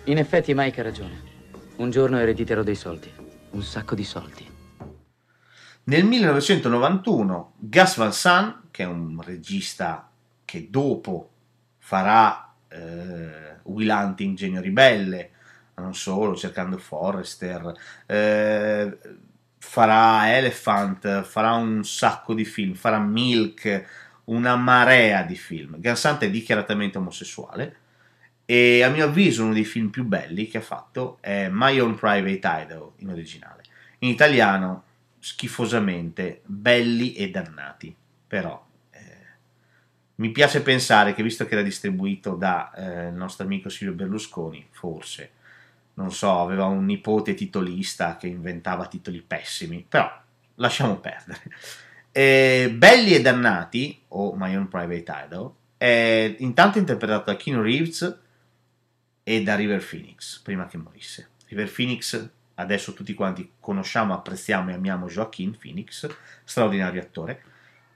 [0.05, 1.24] In effetti Mike ha ragione.
[1.77, 3.11] Un giorno erediterò dei soldi.
[3.51, 4.49] Un sacco di soldi.
[5.83, 10.09] Nel 1991 Gus Van Sant, che è un regista
[10.45, 11.31] che dopo
[11.77, 15.31] farà eh, Will Hunting, Genio Ribelle,
[15.75, 17.73] non solo, cercando Forrester,
[18.05, 18.97] eh,
[19.57, 23.85] farà Elephant, farà un sacco di film, farà Milk,
[24.25, 25.73] una marea di film.
[25.73, 27.83] Gus Van Sant è dichiaratamente omosessuale
[28.45, 31.95] e a mio avviso uno dei film più belli che ha fatto è My Own
[31.95, 33.63] Private Idaho in originale.
[33.99, 34.83] In italiano
[35.19, 37.95] schifosamente belli e dannati,
[38.27, 38.99] però eh,
[40.15, 44.67] mi piace pensare che visto che era distribuito da eh, il nostro amico Silvio Berlusconi,
[44.69, 45.31] forse,
[45.95, 50.11] non so, aveva un nipote titolista che inventava titoli pessimi, però
[50.55, 51.41] lasciamo perdere.
[52.11, 58.23] Eh, belli e dannati, o My Own Private Idaho, è intanto interpretato da Keanu Reeves
[59.27, 61.29] e da River Phoenix, prima che morisse.
[61.47, 66.07] River Phoenix adesso tutti quanti conosciamo, apprezziamo e amiamo Joaquin Phoenix,
[66.43, 67.41] straordinario attore,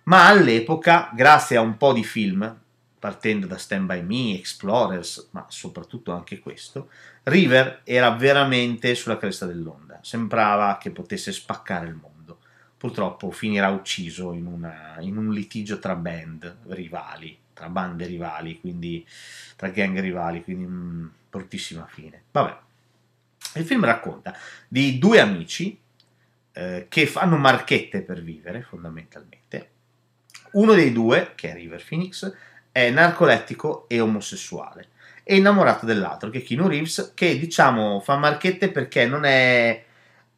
[0.04, 2.60] ma all'epoca, grazie a un po' di film,
[2.98, 6.90] partendo da Stand By Me, Explorers, ma soprattutto anche questo,
[7.24, 12.40] River era veramente sulla cresta dell'onda, sembrava che potesse spaccare il mondo.
[12.76, 19.06] Purtroppo finirà ucciso in, una, in un litigio tra band rivali, tra bande rivali, quindi
[19.56, 22.24] tra gang rivali, quindi mh, bruttissima fine.
[22.32, 22.58] Vabbè.
[23.56, 24.36] Il film racconta
[24.68, 25.80] di due amici
[26.52, 29.70] eh, che fanno marchette per vivere, fondamentalmente.
[30.52, 32.32] Uno dei due, che è River Phoenix,
[32.72, 34.90] è narcolettico e omosessuale.
[35.24, 39.84] È innamorato dell'altro, che è Keanu Reeves, che diciamo fa marchette perché non è,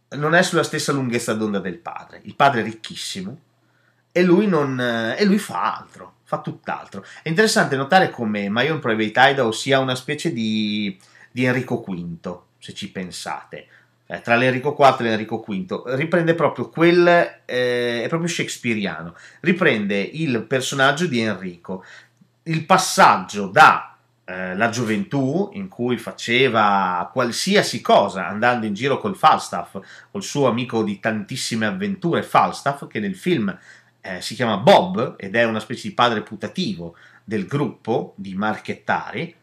[0.09, 2.21] non è sulla stessa lunghezza d'onda del padre.
[2.23, 3.39] Il padre è ricchissimo
[4.11, 7.03] e lui, non, e lui fa altro, fa tutt'altro.
[7.21, 10.97] È interessante notare come My Own Private Idaho sia una specie di,
[11.29, 13.67] di Enrico V, se ci pensate.
[14.05, 17.07] Eh, tra l'Enrico IV e l'Enrico V riprende proprio quel
[17.45, 21.86] eh, è proprio shakespeariano riprende il personaggio di Enrico
[22.43, 29.15] il passaggio da eh, la gioventù in cui faceva qualsiasi cosa andando in giro col
[29.15, 29.79] Falstaff
[30.11, 33.57] col suo amico di tantissime avventure Falstaff che nel film
[34.01, 39.35] eh, si chiama Bob ed è una specie di padre putativo del gruppo di marchettari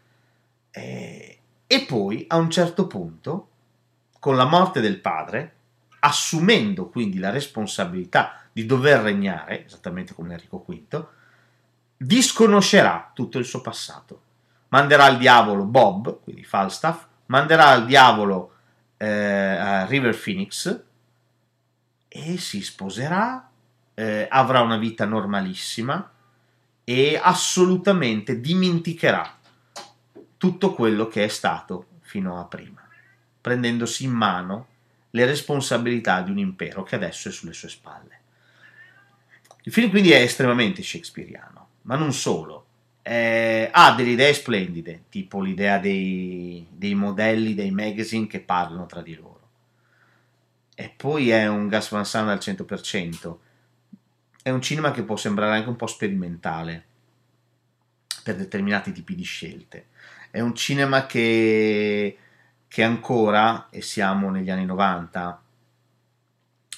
[0.71, 3.49] eh, e poi a un certo punto,
[4.19, 5.55] con la morte del padre,
[6.01, 11.07] assumendo quindi la responsabilità di dover regnare, esattamente come Enrico V,
[11.97, 14.23] disconoscerà tutto il suo passato.
[14.69, 18.53] Manderà al diavolo Bob, quindi Falstaff, manderà al diavolo
[18.97, 20.83] eh, River Phoenix
[22.09, 23.48] e si sposerà,
[23.99, 26.09] eh, avrà una vita normalissima
[26.85, 29.39] e assolutamente dimenticherà
[30.37, 32.81] tutto quello che è stato fino a prima,
[33.41, 34.69] prendendosi in mano
[35.11, 38.21] le responsabilità di un impero che adesso è sulle sue spalle.
[39.65, 42.67] Il film quindi è estremamente shakespeariano, ma non solo.
[43.03, 49.03] Eh, ha delle idee splendide, tipo l'idea dei, dei modelli dei magazine che parlano tra
[49.03, 49.49] di loro.
[50.77, 53.39] E poi è un Gas Van Sant al 100%.
[54.49, 56.85] È un cinema che può sembrare anche un po' sperimentale
[58.23, 59.87] per determinati tipi di scelte
[60.31, 62.19] è un cinema che,
[62.69, 65.43] che ancora, e siamo negli anni 90,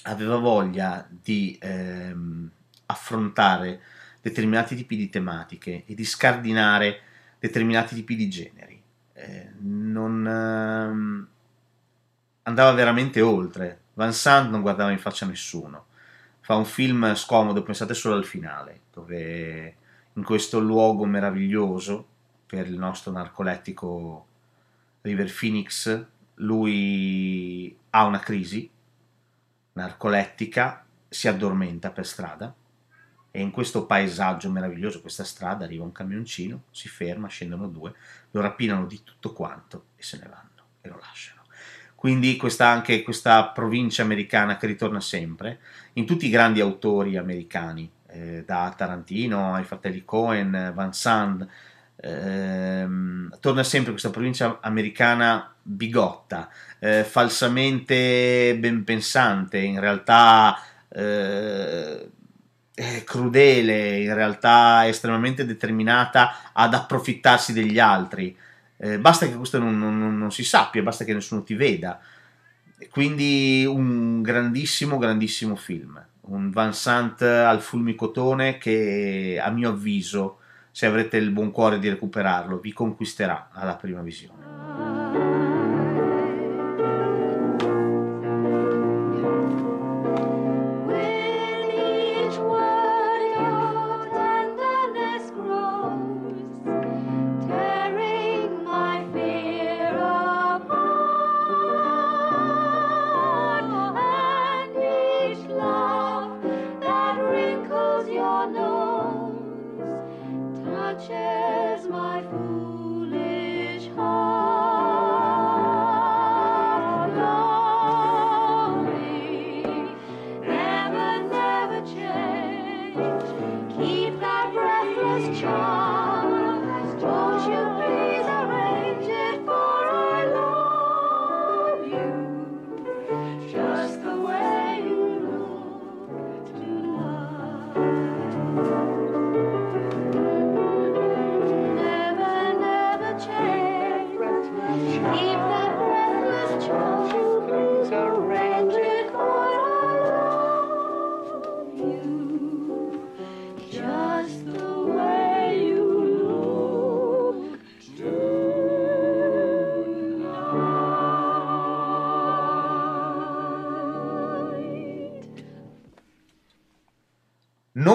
[0.03, 2.49] aveva voglia di ehm,
[2.87, 3.81] affrontare
[4.21, 7.01] determinati tipi di tematiche e di scardinare
[7.39, 8.81] determinati tipi di generi.
[9.13, 11.27] Eh, non ehm,
[12.43, 13.79] andava veramente oltre.
[13.93, 15.87] Van Sant non guardava in faccia nessuno.
[16.51, 19.75] Fa un film scomodo, pensate solo al finale, dove
[20.11, 22.05] in questo luogo meraviglioso
[22.45, 24.27] per il nostro narcolettico
[24.99, 28.69] River Phoenix, lui ha una crisi
[29.71, 32.53] narcolettica, si addormenta per strada
[33.31, 37.93] e in questo paesaggio meraviglioso, questa strada, arriva un camioncino, si ferma, scendono due,
[38.31, 41.40] lo rapinano di tutto quanto e se ne vanno e lo lasciano.
[42.01, 45.59] Quindi questa, anche questa provincia americana che ritorna sempre,
[45.93, 51.45] in tutti i grandi autori americani, eh, da Tarantino ai fratelli Cohen, Van Sant,
[51.97, 56.49] ehm, torna sempre questa provincia americana bigotta,
[56.79, 60.57] eh, falsamente ben pensante, in realtà
[60.89, 62.09] eh,
[63.05, 68.35] crudele, in realtà estremamente determinata ad approfittarsi degli altri.
[68.83, 71.99] Eh, basta che questo non, non, non, si sappia, basta che nessuno ti veda.
[72.89, 76.03] Quindi un grandissimo, grandissimo film.
[76.21, 80.39] Un Van Sant al fulmicotone che a mio avviso,
[80.71, 85.00] se avrete il buon cuore di recuperarlo, vi conquisterà alla prima visione.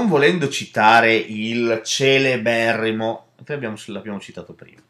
[0.07, 4.81] Non volendo citare il celeberrimo, l'abbiamo, l'abbiamo citato prima,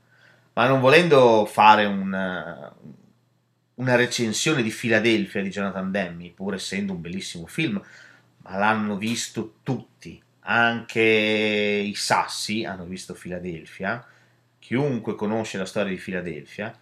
[0.53, 2.73] ma non volendo fare un,
[3.75, 7.83] una recensione di Filadelfia di Jonathan Demme, pur essendo un bellissimo film,
[8.43, 14.05] ma l'hanno visto tutti, anche i sassi hanno visto Filadelfia,
[14.59, 16.77] chiunque conosce la storia di Filadelfia,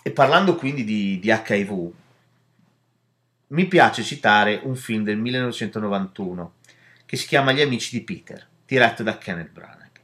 [0.00, 1.92] e parlando quindi di, di HIV,
[3.48, 6.52] mi piace citare un film del 1991
[7.14, 10.00] che si chiama Gli amici di Peter, diretto da Kenneth Branagh.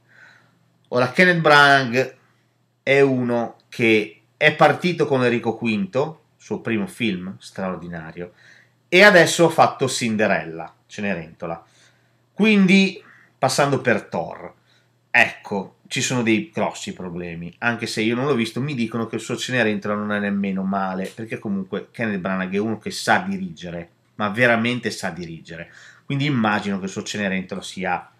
[0.89, 2.15] Ora, Kenneth Branagh
[2.81, 8.33] è uno che è partito con Enrico V, suo primo film straordinario,
[8.87, 11.63] e adesso ha fatto Cinderella, Cenerentola.
[12.33, 13.03] Quindi,
[13.37, 14.53] passando per Thor,
[15.11, 19.15] ecco, ci sono dei grossi problemi, anche se io non l'ho visto, mi dicono che
[19.15, 23.25] il suo Cenerentola non è nemmeno male, perché comunque Kenneth Branagh è uno che sa
[23.27, 25.71] dirigere, ma veramente sa dirigere.
[26.11, 28.11] Quindi immagino che il suo Cenerentola sia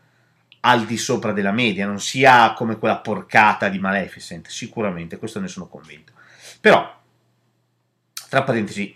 [0.62, 5.50] al di sopra della media, non sia come quella porcata di Maleficent, sicuramente, questo ne
[5.50, 6.14] sono convinto.
[6.62, 7.02] Però,
[8.30, 8.96] tra parentesi,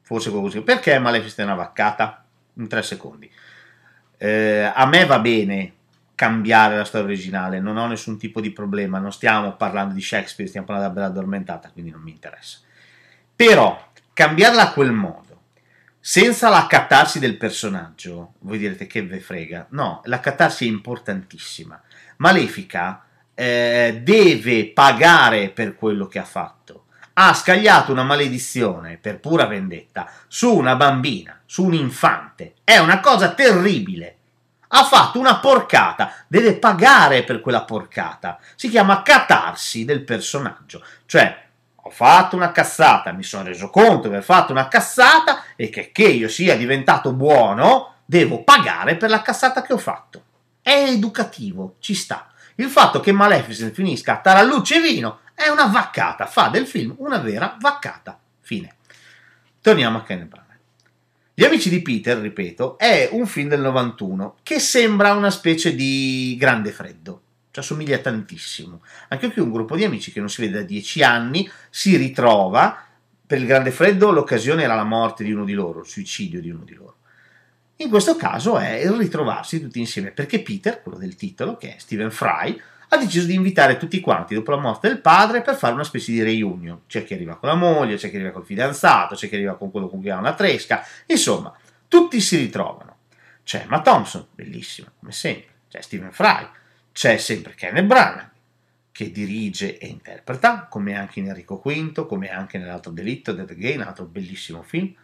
[0.00, 2.24] forse così, perché Maleficent è una vaccata?
[2.54, 3.30] In tre secondi.
[4.16, 5.74] Eh, a me va bene
[6.16, 10.48] cambiare la storia originale, non ho nessun tipo di problema, non stiamo parlando di Shakespeare,
[10.48, 12.58] stiamo parlando della Bella Addormentata, quindi non mi interessa.
[13.36, 15.29] Però, cambiarla a quel modo,
[16.00, 21.80] senza la catarsi del personaggio, voi direte che ve frega, no, la catarsi è importantissima.
[22.16, 26.86] Malefica eh, deve pagare per quello che ha fatto.
[27.12, 32.54] Ha scagliato una maledizione per pura vendetta su una bambina, su un infante.
[32.64, 34.16] È una cosa terribile
[34.72, 38.38] ha fatto una porcata, deve pagare per quella porcata.
[38.54, 41.48] Si chiama catarsi del personaggio, cioè
[41.82, 45.90] ho fatto una cazzata, mi sono reso conto di aver fatto una cazzata e che,
[45.92, 50.24] che io sia diventato buono, devo pagare per la cazzata che ho fatto.
[50.60, 52.30] È educativo, ci sta.
[52.56, 56.94] Il fatto che Maleficent finisca a tarallucce e vino è una vaccata, fa del film
[56.98, 58.18] una vera vaccata.
[58.40, 58.76] Fine.
[59.60, 60.48] Torniamo a Kenneth Branagh.
[61.32, 66.36] Gli amici di Peter, ripeto, è un film del 91 che sembra una specie di
[66.38, 68.82] grande freddo, cioè assomiglia tantissimo.
[69.08, 72.84] Anche qui un gruppo di amici che non si vede da dieci anni si ritrova,
[73.26, 76.50] per il grande freddo l'occasione era la morte di uno di loro, il suicidio di
[76.50, 76.96] uno di loro.
[77.76, 81.78] In questo caso è il ritrovarsi tutti insieme, perché Peter, quello del titolo, che è
[81.78, 85.74] Stephen Fry, ha deciso di invitare tutti quanti dopo la morte del padre per fare
[85.74, 86.82] una specie di reunion.
[86.86, 89.70] C'è chi arriva con la moglie, c'è chi arriva col fidanzato, c'è chi arriva con
[89.70, 91.56] quello con cui ha una tresca, insomma,
[91.88, 92.96] tutti si ritrovano.
[93.44, 96.46] C'è Emma Thompson, bellissima, come sempre, c'è Stephen Fry,
[96.92, 98.28] c'è sempre Kenneth Branagh,
[98.92, 103.80] che dirige e interpreta, come anche in Enrico V, come anche nell'altro delitto, Dead Again,
[103.80, 104.94] altro bellissimo film.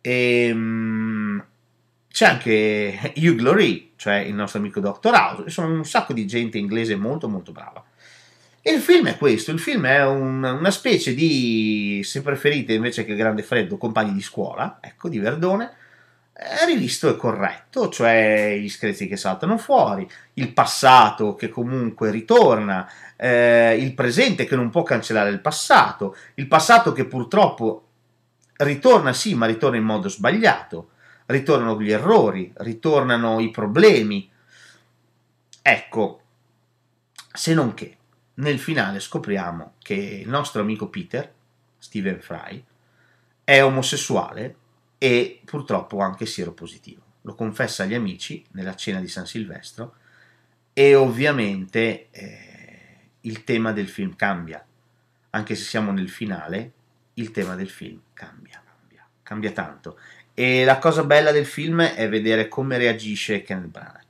[0.00, 0.54] E,
[2.10, 5.12] c'è anche Hugh Laurie, cioè il nostro amico Dr.
[5.12, 7.84] House, insomma un sacco di gente inglese molto molto brava.
[8.62, 13.04] E il film è questo, il film è un- una specie di, se preferite invece
[13.04, 15.72] che Grande Freddo, compagni di scuola, ecco, di Verdone,
[16.66, 23.76] rivisto e corretto, cioè gli screzi che saltano fuori, il passato che comunque ritorna, eh,
[23.78, 27.86] il presente che non può cancellare il passato, il passato che purtroppo
[28.56, 30.90] ritorna sì, ma ritorna in modo sbagliato,
[31.26, 34.30] ritornano gli errori, ritornano i problemi.
[35.62, 36.22] Ecco,
[37.32, 37.96] se non che
[38.34, 41.30] nel finale scopriamo che il nostro amico Peter,
[41.78, 42.64] Stephen Fry,
[43.44, 44.56] è omosessuale
[45.02, 47.00] e purtroppo anche sieropositivo.
[47.22, 49.94] Lo confessa agli amici nella cena di San Silvestro
[50.74, 54.62] e ovviamente eh, il tema del film cambia.
[55.30, 56.72] Anche se siamo nel finale,
[57.14, 59.98] il tema del film cambia, cambia, cambia tanto.
[60.34, 64.04] E la cosa bella del film è vedere come reagisce Kenneth Branagh,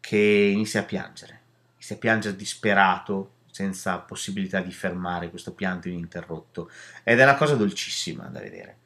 [0.00, 0.18] che
[0.52, 1.40] inizia a piangere,
[1.76, 6.70] inizia a piangere disperato, senza possibilità di fermare questo pianto ininterrotto.
[7.04, 8.78] Ed è una cosa dolcissima da vedere.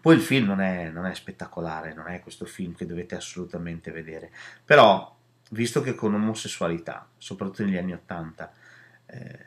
[0.00, 3.90] Poi il film non è, non è spettacolare, non è questo film che dovete assolutamente
[3.90, 4.30] vedere,
[4.64, 5.14] però
[5.50, 8.52] visto che con omosessualità, soprattutto negli anni Ottanta,
[9.06, 9.38] eh,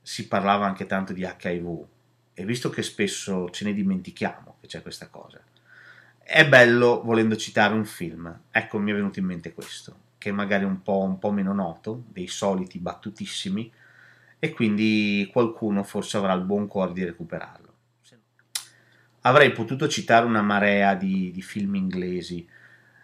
[0.00, 1.84] si parlava anche tanto di HIV
[2.34, 5.40] e visto che spesso ce ne dimentichiamo che c'è questa cosa,
[6.18, 8.42] è bello volendo citare un film.
[8.50, 11.52] Ecco, mi è venuto in mente questo, che magari è un po', un po' meno
[11.52, 13.70] noto, dei soliti battutissimi,
[14.38, 17.69] e quindi qualcuno forse avrà il buon cuore di recuperarlo.
[19.22, 22.46] Avrei potuto citare una marea di, di film inglesi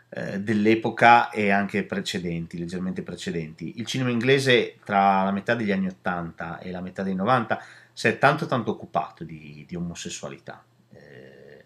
[0.09, 3.75] eh, dell'epoca e anche precedenti, leggermente precedenti.
[3.77, 7.61] Il cinema inglese tra la metà degli anni 80 e la metà dei 90
[7.93, 10.65] si è tanto tanto occupato di, di omosessualità.
[10.93, 11.65] Eh,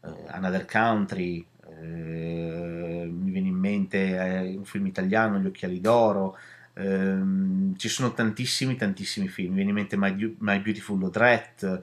[0.00, 6.36] eh, Another Country, eh, mi viene in mente un film italiano, Gli occhiali d'oro,
[6.72, 11.82] ehm, ci sono tantissimi tantissimi film, mi viene in mente My, My Beautiful Audrette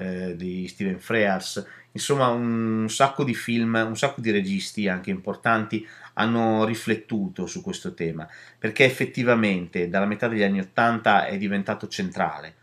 [0.00, 5.86] eh, di Steven Frears, insomma un sacco di film, un sacco di registi anche importanti
[6.14, 8.26] hanno riflettuto su questo tema,
[8.58, 12.54] perché effettivamente dalla metà degli anni Ottanta è diventato centrale.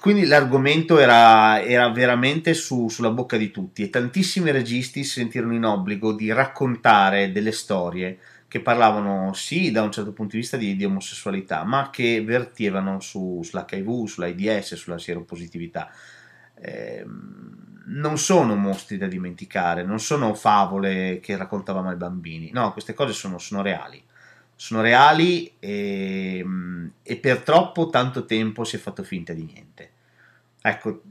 [0.00, 5.54] Quindi l'argomento era, era veramente su- sulla bocca di tutti e tantissimi registi si sentirono
[5.54, 8.18] in obbligo di raccontare delle storie
[8.48, 12.98] che parlavano sì da un certo punto di vista di, di omosessualità, ma che vertivano
[13.00, 15.90] su, sull'HIV, sull'AIDS, sulla sieropositività.
[16.60, 22.94] Ehm, non sono mostri da dimenticare, non sono favole che raccontavamo ai bambini, no, queste
[22.94, 24.02] cose sono, sono reali.
[24.54, 26.44] Sono reali e,
[27.02, 29.90] e per troppo tanto tempo si è fatto finta di niente.
[30.60, 31.02] Ecco,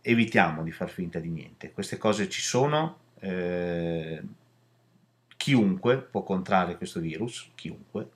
[0.00, 1.72] evitiamo di far finta di niente.
[1.72, 2.98] Queste cose ci sono.
[3.20, 4.22] eh,
[5.36, 8.10] chiunque può contrarre questo virus, chiunque.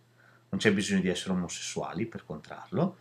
[0.49, 2.97] Non c'è bisogno di essere omosessuali per contrarlo.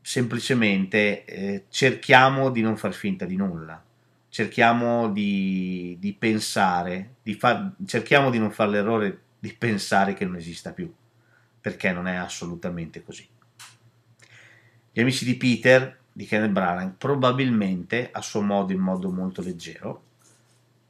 [0.00, 3.82] Semplicemente eh, cerchiamo di non far finta di nulla.
[4.28, 10.36] Cerchiamo di, di pensare, di far, cerchiamo di non fare l'errore di pensare che non
[10.36, 10.92] esista più,
[11.60, 13.28] perché non è assolutamente così.
[14.92, 20.02] Gli amici di Peter, di Kenneth Branagh, probabilmente a suo modo, in modo molto leggero,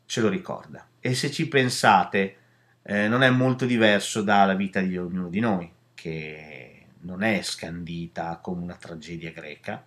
[0.06, 0.86] ce lo ricorda.
[1.00, 2.36] E se ci pensate,
[2.82, 6.71] eh, non è molto diverso dalla vita di ognuno di noi, che
[7.02, 9.84] non è scandita come una tragedia greca,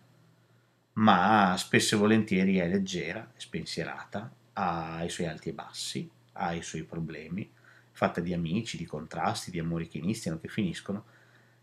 [0.94, 6.54] ma spesso e volentieri è leggera, è spensierata, ha i suoi alti e bassi, ha
[6.54, 7.50] i suoi problemi,
[7.92, 11.06] fatta di amici, di contrasti, di amori che iniziano, che finiscono,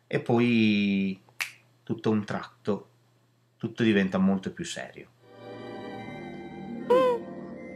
[0.07, 1.21] e poi
[1.83, 2.89] tutto un tratto
[3.63, 5.12] tutto diventa molto più serio.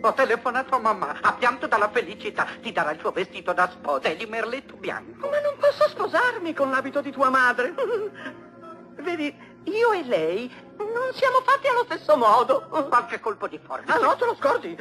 [0.06, 2.46] Ho telefonato a mamma, ha pianto dalla felicità.
[2.62, 5.28] Ti darà il suo vestito da sposa e di merletto bianco.
[5.28, 7.74] Ma non posso sposarmi con l'abito di tua madre.
[9.02, 12.68] Vedi, io e lei non siamo fatti allo stesso modo.
[12.88, 13.94] Qualche colpo di forza.
[13.94, 14.76] Ah no, te lo scordi?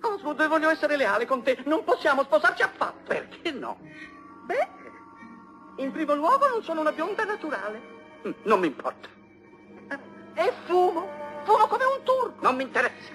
[0.00, 1.62] Oswald, voglio essere leale con te.
[1.64, 3.04] Non possiamo sposarci affatto.
[3.06, 3.78] Perché no?
[4.46, 4.68] Beh,
[5.76, 7.80] in primo luogo non sono una bionda naturale.
[8.42, 9.08] Non mi importa.
[10.34, 11.25] E fumo.
[11.46, 12.42] Fumo come un turco.
[12.42, 13.14] Non mi interessa.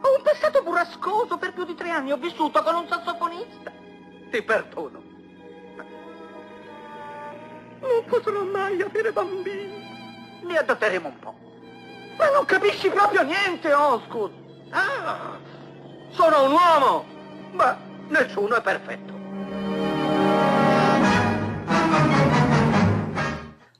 [0.00, 1.36] Ho un passato burrascoso.
[1.36, 3.70] Per più di tre anni ho vissuto con un sassofonista.
[4.30, 5.02] Ti perdono.
[7.80, 10.40] Non potrò mai avere bambini.
[10.42, 11.34] Ne adotteremo un po'.
[12.16, 14.32] Ma non capisci proprio niente, Osgood.
[14.70, 15.36] Ah,
[16.12, 17.04] sono un uomo.
[17.52, 17.76] Ma
[18.08, 19.12] nessuno è perfetto.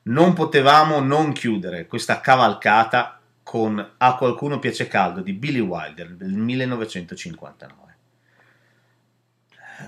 [0.02, 3.20] Non potevamo non chiudere questa cavalcata
[3.55, 7.96] con A qualcuno piace caldo di Billy Wilder del 1959.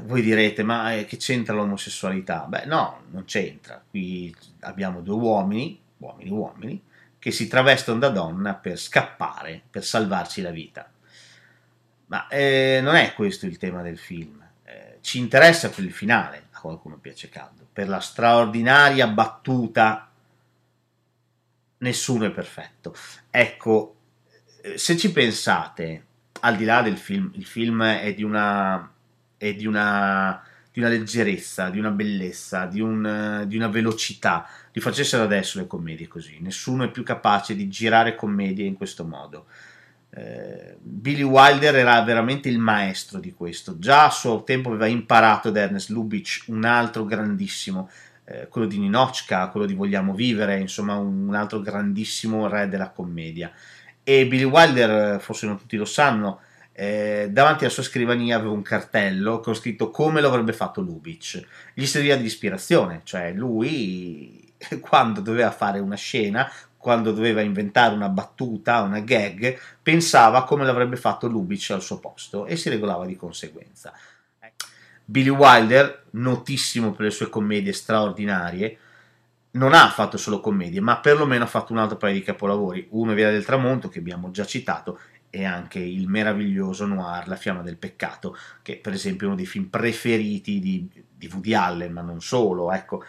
[0.04, 2.44] Voi direte, ma eh, che c'entra l'omosessualità?
[2.44, 3.82] Beh, no, non c'entra.
[3.84, 6.80] Qui abbiamo due uomini, uomini uomini,
[7.18, 10.88] che si travestono da donna per scappare, per salvarci la vita.
[12.06, 14.46] Ma eh, non è questo il tema del film.
[14.62, 20.05] Eh, ci interessa per il finale, a qualcuno piace caldo, per la straordinaria battuta.
[21.86, 22.96] Nessuno è perfetto.
[23.30, 23.96] Ecco,
[24.62, 26.04] eh, se ci pensate,
[26.40, 28.92] al di là del film, il film è di una,
[29.36, 34.48] è di una, di una leggerezza, di una bellezza, di, un, di una velocità.
[34.72, 36.38] Li facessero adesso le commedie così.
[36.40, 39.46] Nessuno è più capace di girare commedie in questo modo.
[40.10, 43.78] Eh, Billy Wilder era veramente il maestro di questo.
[43.78, 47.88] Già a suo tempo aveva imparato da Ernest Lubitsch, un altro grandissimo,
[48.26, 52.90] eh, quello di Ninochka, quello di Vogliamo vivere, insomma un, un altro grandissimo re della
[52.90, 53.50] commedia.
[54.02, 56.40] E Billy Wilder, forse non tutti lo sanno,
[56.72, 61.42] eh, davanti alla sua scrivania aveva un cartello con scritto come lo avrebbe fatto Lubitsch.
[61.72, 68.08] Gli serviva di ispirazione, cioè lui quando doveva fare una scena, quando doveva inventare una
[68.08, 73.16] battuta, una gag, pensava come l'avrebbe fatto Lubitsch al suo posto e si regolava di
[73.16, 73.92] conseguenza.
[75.08, 78.78] Billy Wilder, notissimo per le sue commedie straordinarie,
[79.52, 82.88] non ha fatto solo commedie, ma perlomeno ha fatto un altro paio di capolavori.
[82.90, 84.98] Uno è Via del Tramonto, che abbiamo già citato,
[85.30, 89.46] e anche il meraviglioso noir La fiamma del peccato, che per esempio è uno dei
[89.46, 93.04] film preferiti di, di Woody Allen, ma non solo, ecco.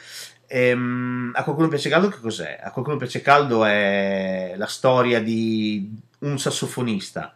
[0.45, 2.59] Ehm, a qualcuno piace caldo che cos'è?
[2.61, 7.35] A qualcuno piace caldo è la storia di un sassofonista,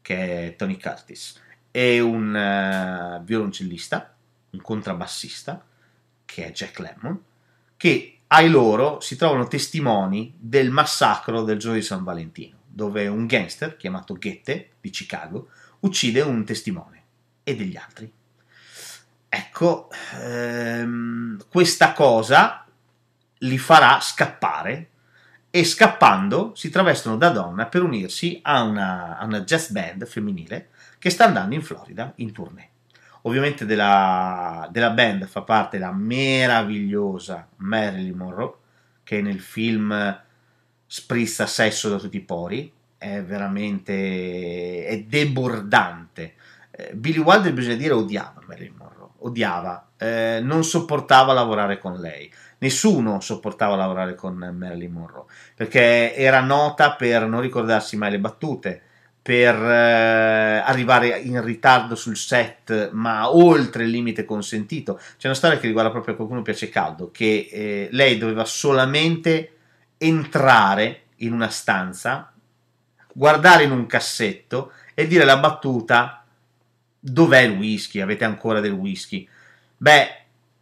[0.00, 1.40] che è Tony Curtis,
[1.70, 4.14] e un uh, violoncellista,
[4.50, 5.64] un contrabbassista,
[6.24, 7.22] che è Jack Lemmon,
[7.76, 13.26] che ai loro si trovano testimoni del massacro del giorno di San Valentino, dove un
[13.26, 15.48] gangster chiamato Goethe di Chicago
[15.80, 17.02] uccide un testimone
[17.42, 18.12] e degli altri.
[19.30, 19.88] Ecco,
[20.20, 22.66] ehm, questa cosa
[23.38, 24.90] li farà scappare
[25.50, 30.70] e scappando si travestono da donna per unirsi a una, a una jazz band femminile
[30.98, 32.68] che sta andando in Florida in tournée.
[33.22, 38.54] Ovviamente della, della band fa parte la meravigliosa Marilyn Monroe,
[39.02, 40.20] che nel film
[40.86, 46.34] sprizza sesso da tutti i pori, è veramente è debordante.
[46.70, 52.32] Eh, Billy Wilder, bisogna dire, odiava Marilyn Monroe, odiava, eh, non sopportava lavorare con lei.
[52.58, 58.82] Nessuno sopportava lavorare con Marilyn Monroe perché era nota per non ricordarsi mai le battute,
[59.28, 64.98] per eh, arrivare in ritardo sul set, ma oltre il limite consentito.
[65.18, 69.56] C'è una storia che riguarda proprio qualcuno piace caldo, che eh, lei doveva solamente
[69.98, 72.32] entrare in una stanza,
[73.12, 76.24] guardare in un cassetto e dire la battuta
[76.98, 78.00] dov'è il whisky?
[78.00, 79.28] Avete ancora del whisky?
[79.76, 80.08] Beh,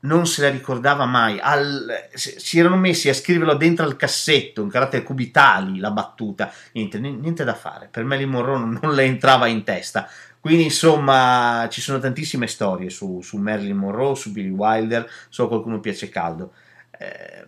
[0.07, 1.38] non se la ricordava mai.
[1.40, 6.52] Al, si erano messi a scriverlo dentro al cassetto in caratteri cubitali la battuta.
[6.72, 7.88] Niente, niente da fare.
[7.90, 10.09] Per Marilyn Monroe non, le entrava in testa.
[10.40, 15.80] Quindi, insomma, ci sono tantissime storie su, su Marilyn Monroe, su Billy Wilder, a qualcuno
[15.80, 16.52] piace caldo.
[16.98, 17.44] Eh,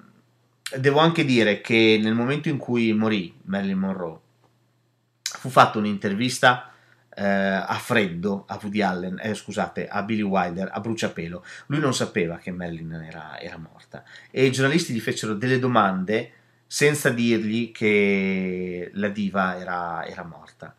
[0.78, 4.18] devo anche dire che nel momento in cui morì Marilyn Monroe,
[5.22, 6.67] fu fatta un'intervista
[7.18, 11.44] eh, a freddo a Woody Allen, eh, scusate, a Billy Wilder, a bruciapelo.
[11.66, 16.32] Lui non sapeva che Marilyn era, era morta e i giornalisti gli fecero delle domande
[16.66, 20.74] senza dirgli che la diva era, era morta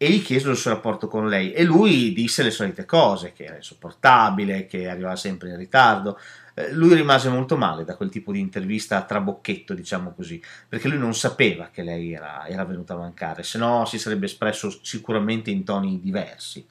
[0.00, 3.44] e gli chiesero il suo rapporto con lei e lui disse le solite cose, che
[3.44, 6.20] era insopportabile, che arrivava sempre in ritardo.
[6.58, 10.88] Eh, lui rimase molto male da quel tipo di intervista a trabocchetto, diciamo così, perché
[10.88, 14.76] lui non sapeva che lei era, era venuta a mancare, se no si sarebbe espresso
[14.82, 16.66] sicuramente in toni diversi.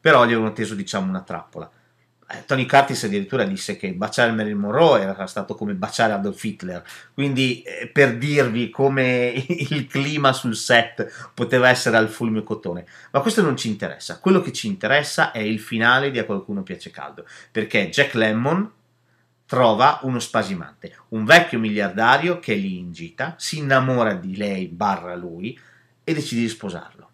[0.00, 1.70] Però gli avevano teso, diciamo, una trappola.
[2.28, 6.82] Eh, Tony Curtis addirittura disse che baciare Marilyn Monroe era stato come baciare Adolf Hitler,
[7.12, 12.86] quindi eh, per dirvi come il clima sul set poteva essere al fulmine cotone.
[13.10, 16.62] Ma questo non ci interessa, quello che ci interessa è il finale di A qualcuno
[16.62, 18.72] piace caldo, perché Jack Lemmon
[19.46, 24.66] trova uno spasimante, un vecchio miliardario che è lì in gita, si innamora di lei
[24.66, 25.58] barra lui
[26.02, 27.10] e decide di sposarlo.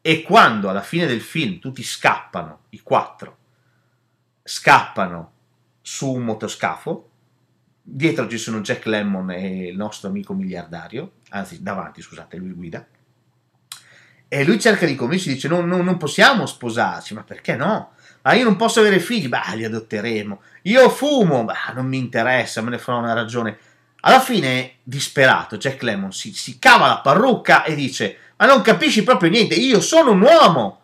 [0.00, 3.38] E quando alla fine del film tutti scappano, i quattro,
[4.42, 5.32] scappano
[5.80, 7.10] su un motoscafo,
[7.80, 12.86] dietro ci sono Jack Lemmon e il nostro amico miliardario, anzi davanti scusate, lui guida,
[14.28, 17.93] e lui cerca di convincersi, dice no, no, non possiamo sposarci, ma perché no?
[18.24, 20.40] Ma io non posso avere figli, bah, li adotteremo.
[20.62, 23.58] Io fumo, bah, non mi interessa, me ne farò una ragione.
[24.00, 29.02] Alla fine, disperato, Jack Lemmon si, si cava la parrucca e dice: Ma non capisci
[29.02, 30.80] proprio niente, io sono un uomo!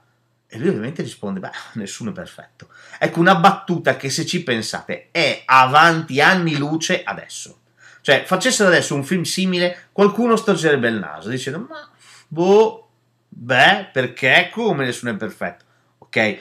[0.49, 2.69] E lui ovviamente risponde: Beh, nessuno è perfetto.
[2.99, 7.61] Ecco una battuta che, se ci pensate, è avanti anni luce adesso.
[8.03, 11.89] Cioè, facessero adesso un film simile, qualcuno storgerebbe il naso dicendo: Ma
[12.29, 12.91] boh,
[13.29, 14.51] beh, perché?
[14.53, 15.65] Come nessuno è perfetto?
[15.99, 16.39] Ok?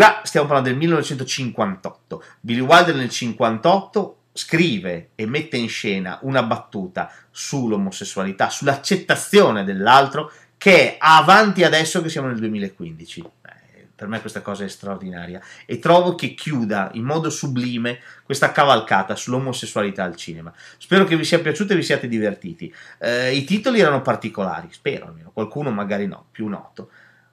[0.00, 2.24] Qua stiamo parlando del 1958.
[2.40, 10.92] Billy Wilder nel 58 scrive e mette in scena una battuta sull'omosessualità, sull'accettazione dell'altro, che
[10.92, 13.20] è avanti adesso che siamo nel 2015.
[13.20, 18.52] Eh, per me questa cosa è straordinaria e trovo che chiuda in modo sublime questa
[18.52, 20.50] cavalcata sull'omosessualità al cinema.
[20.78, 22.74] Spero che vi sia piaciuto e vi siate divertiti.
[22.98, 26.88] Eh, I titoli erano particolari, spero almeno, qualcuno magari no, più noto.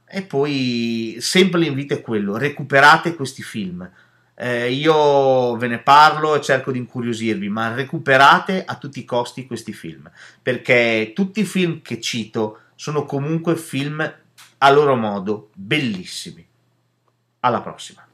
[0.10, 3.90] E poi sempre l'invito è quello, recuperate questi film.
[4.40, 9.46] Eh, io ve ne parlo e cerco di incuriosirvi, ma recuperate a tutti i costi
[9.46, 10.10] questi film,
[10.42, 14.14] perché tutti i film che cito sono comunque film
[14.60, 16.46] a loro modo bellissimi.
[17.42, 18.07] Alla prossima.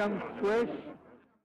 [0.00, 0.79] I come fresh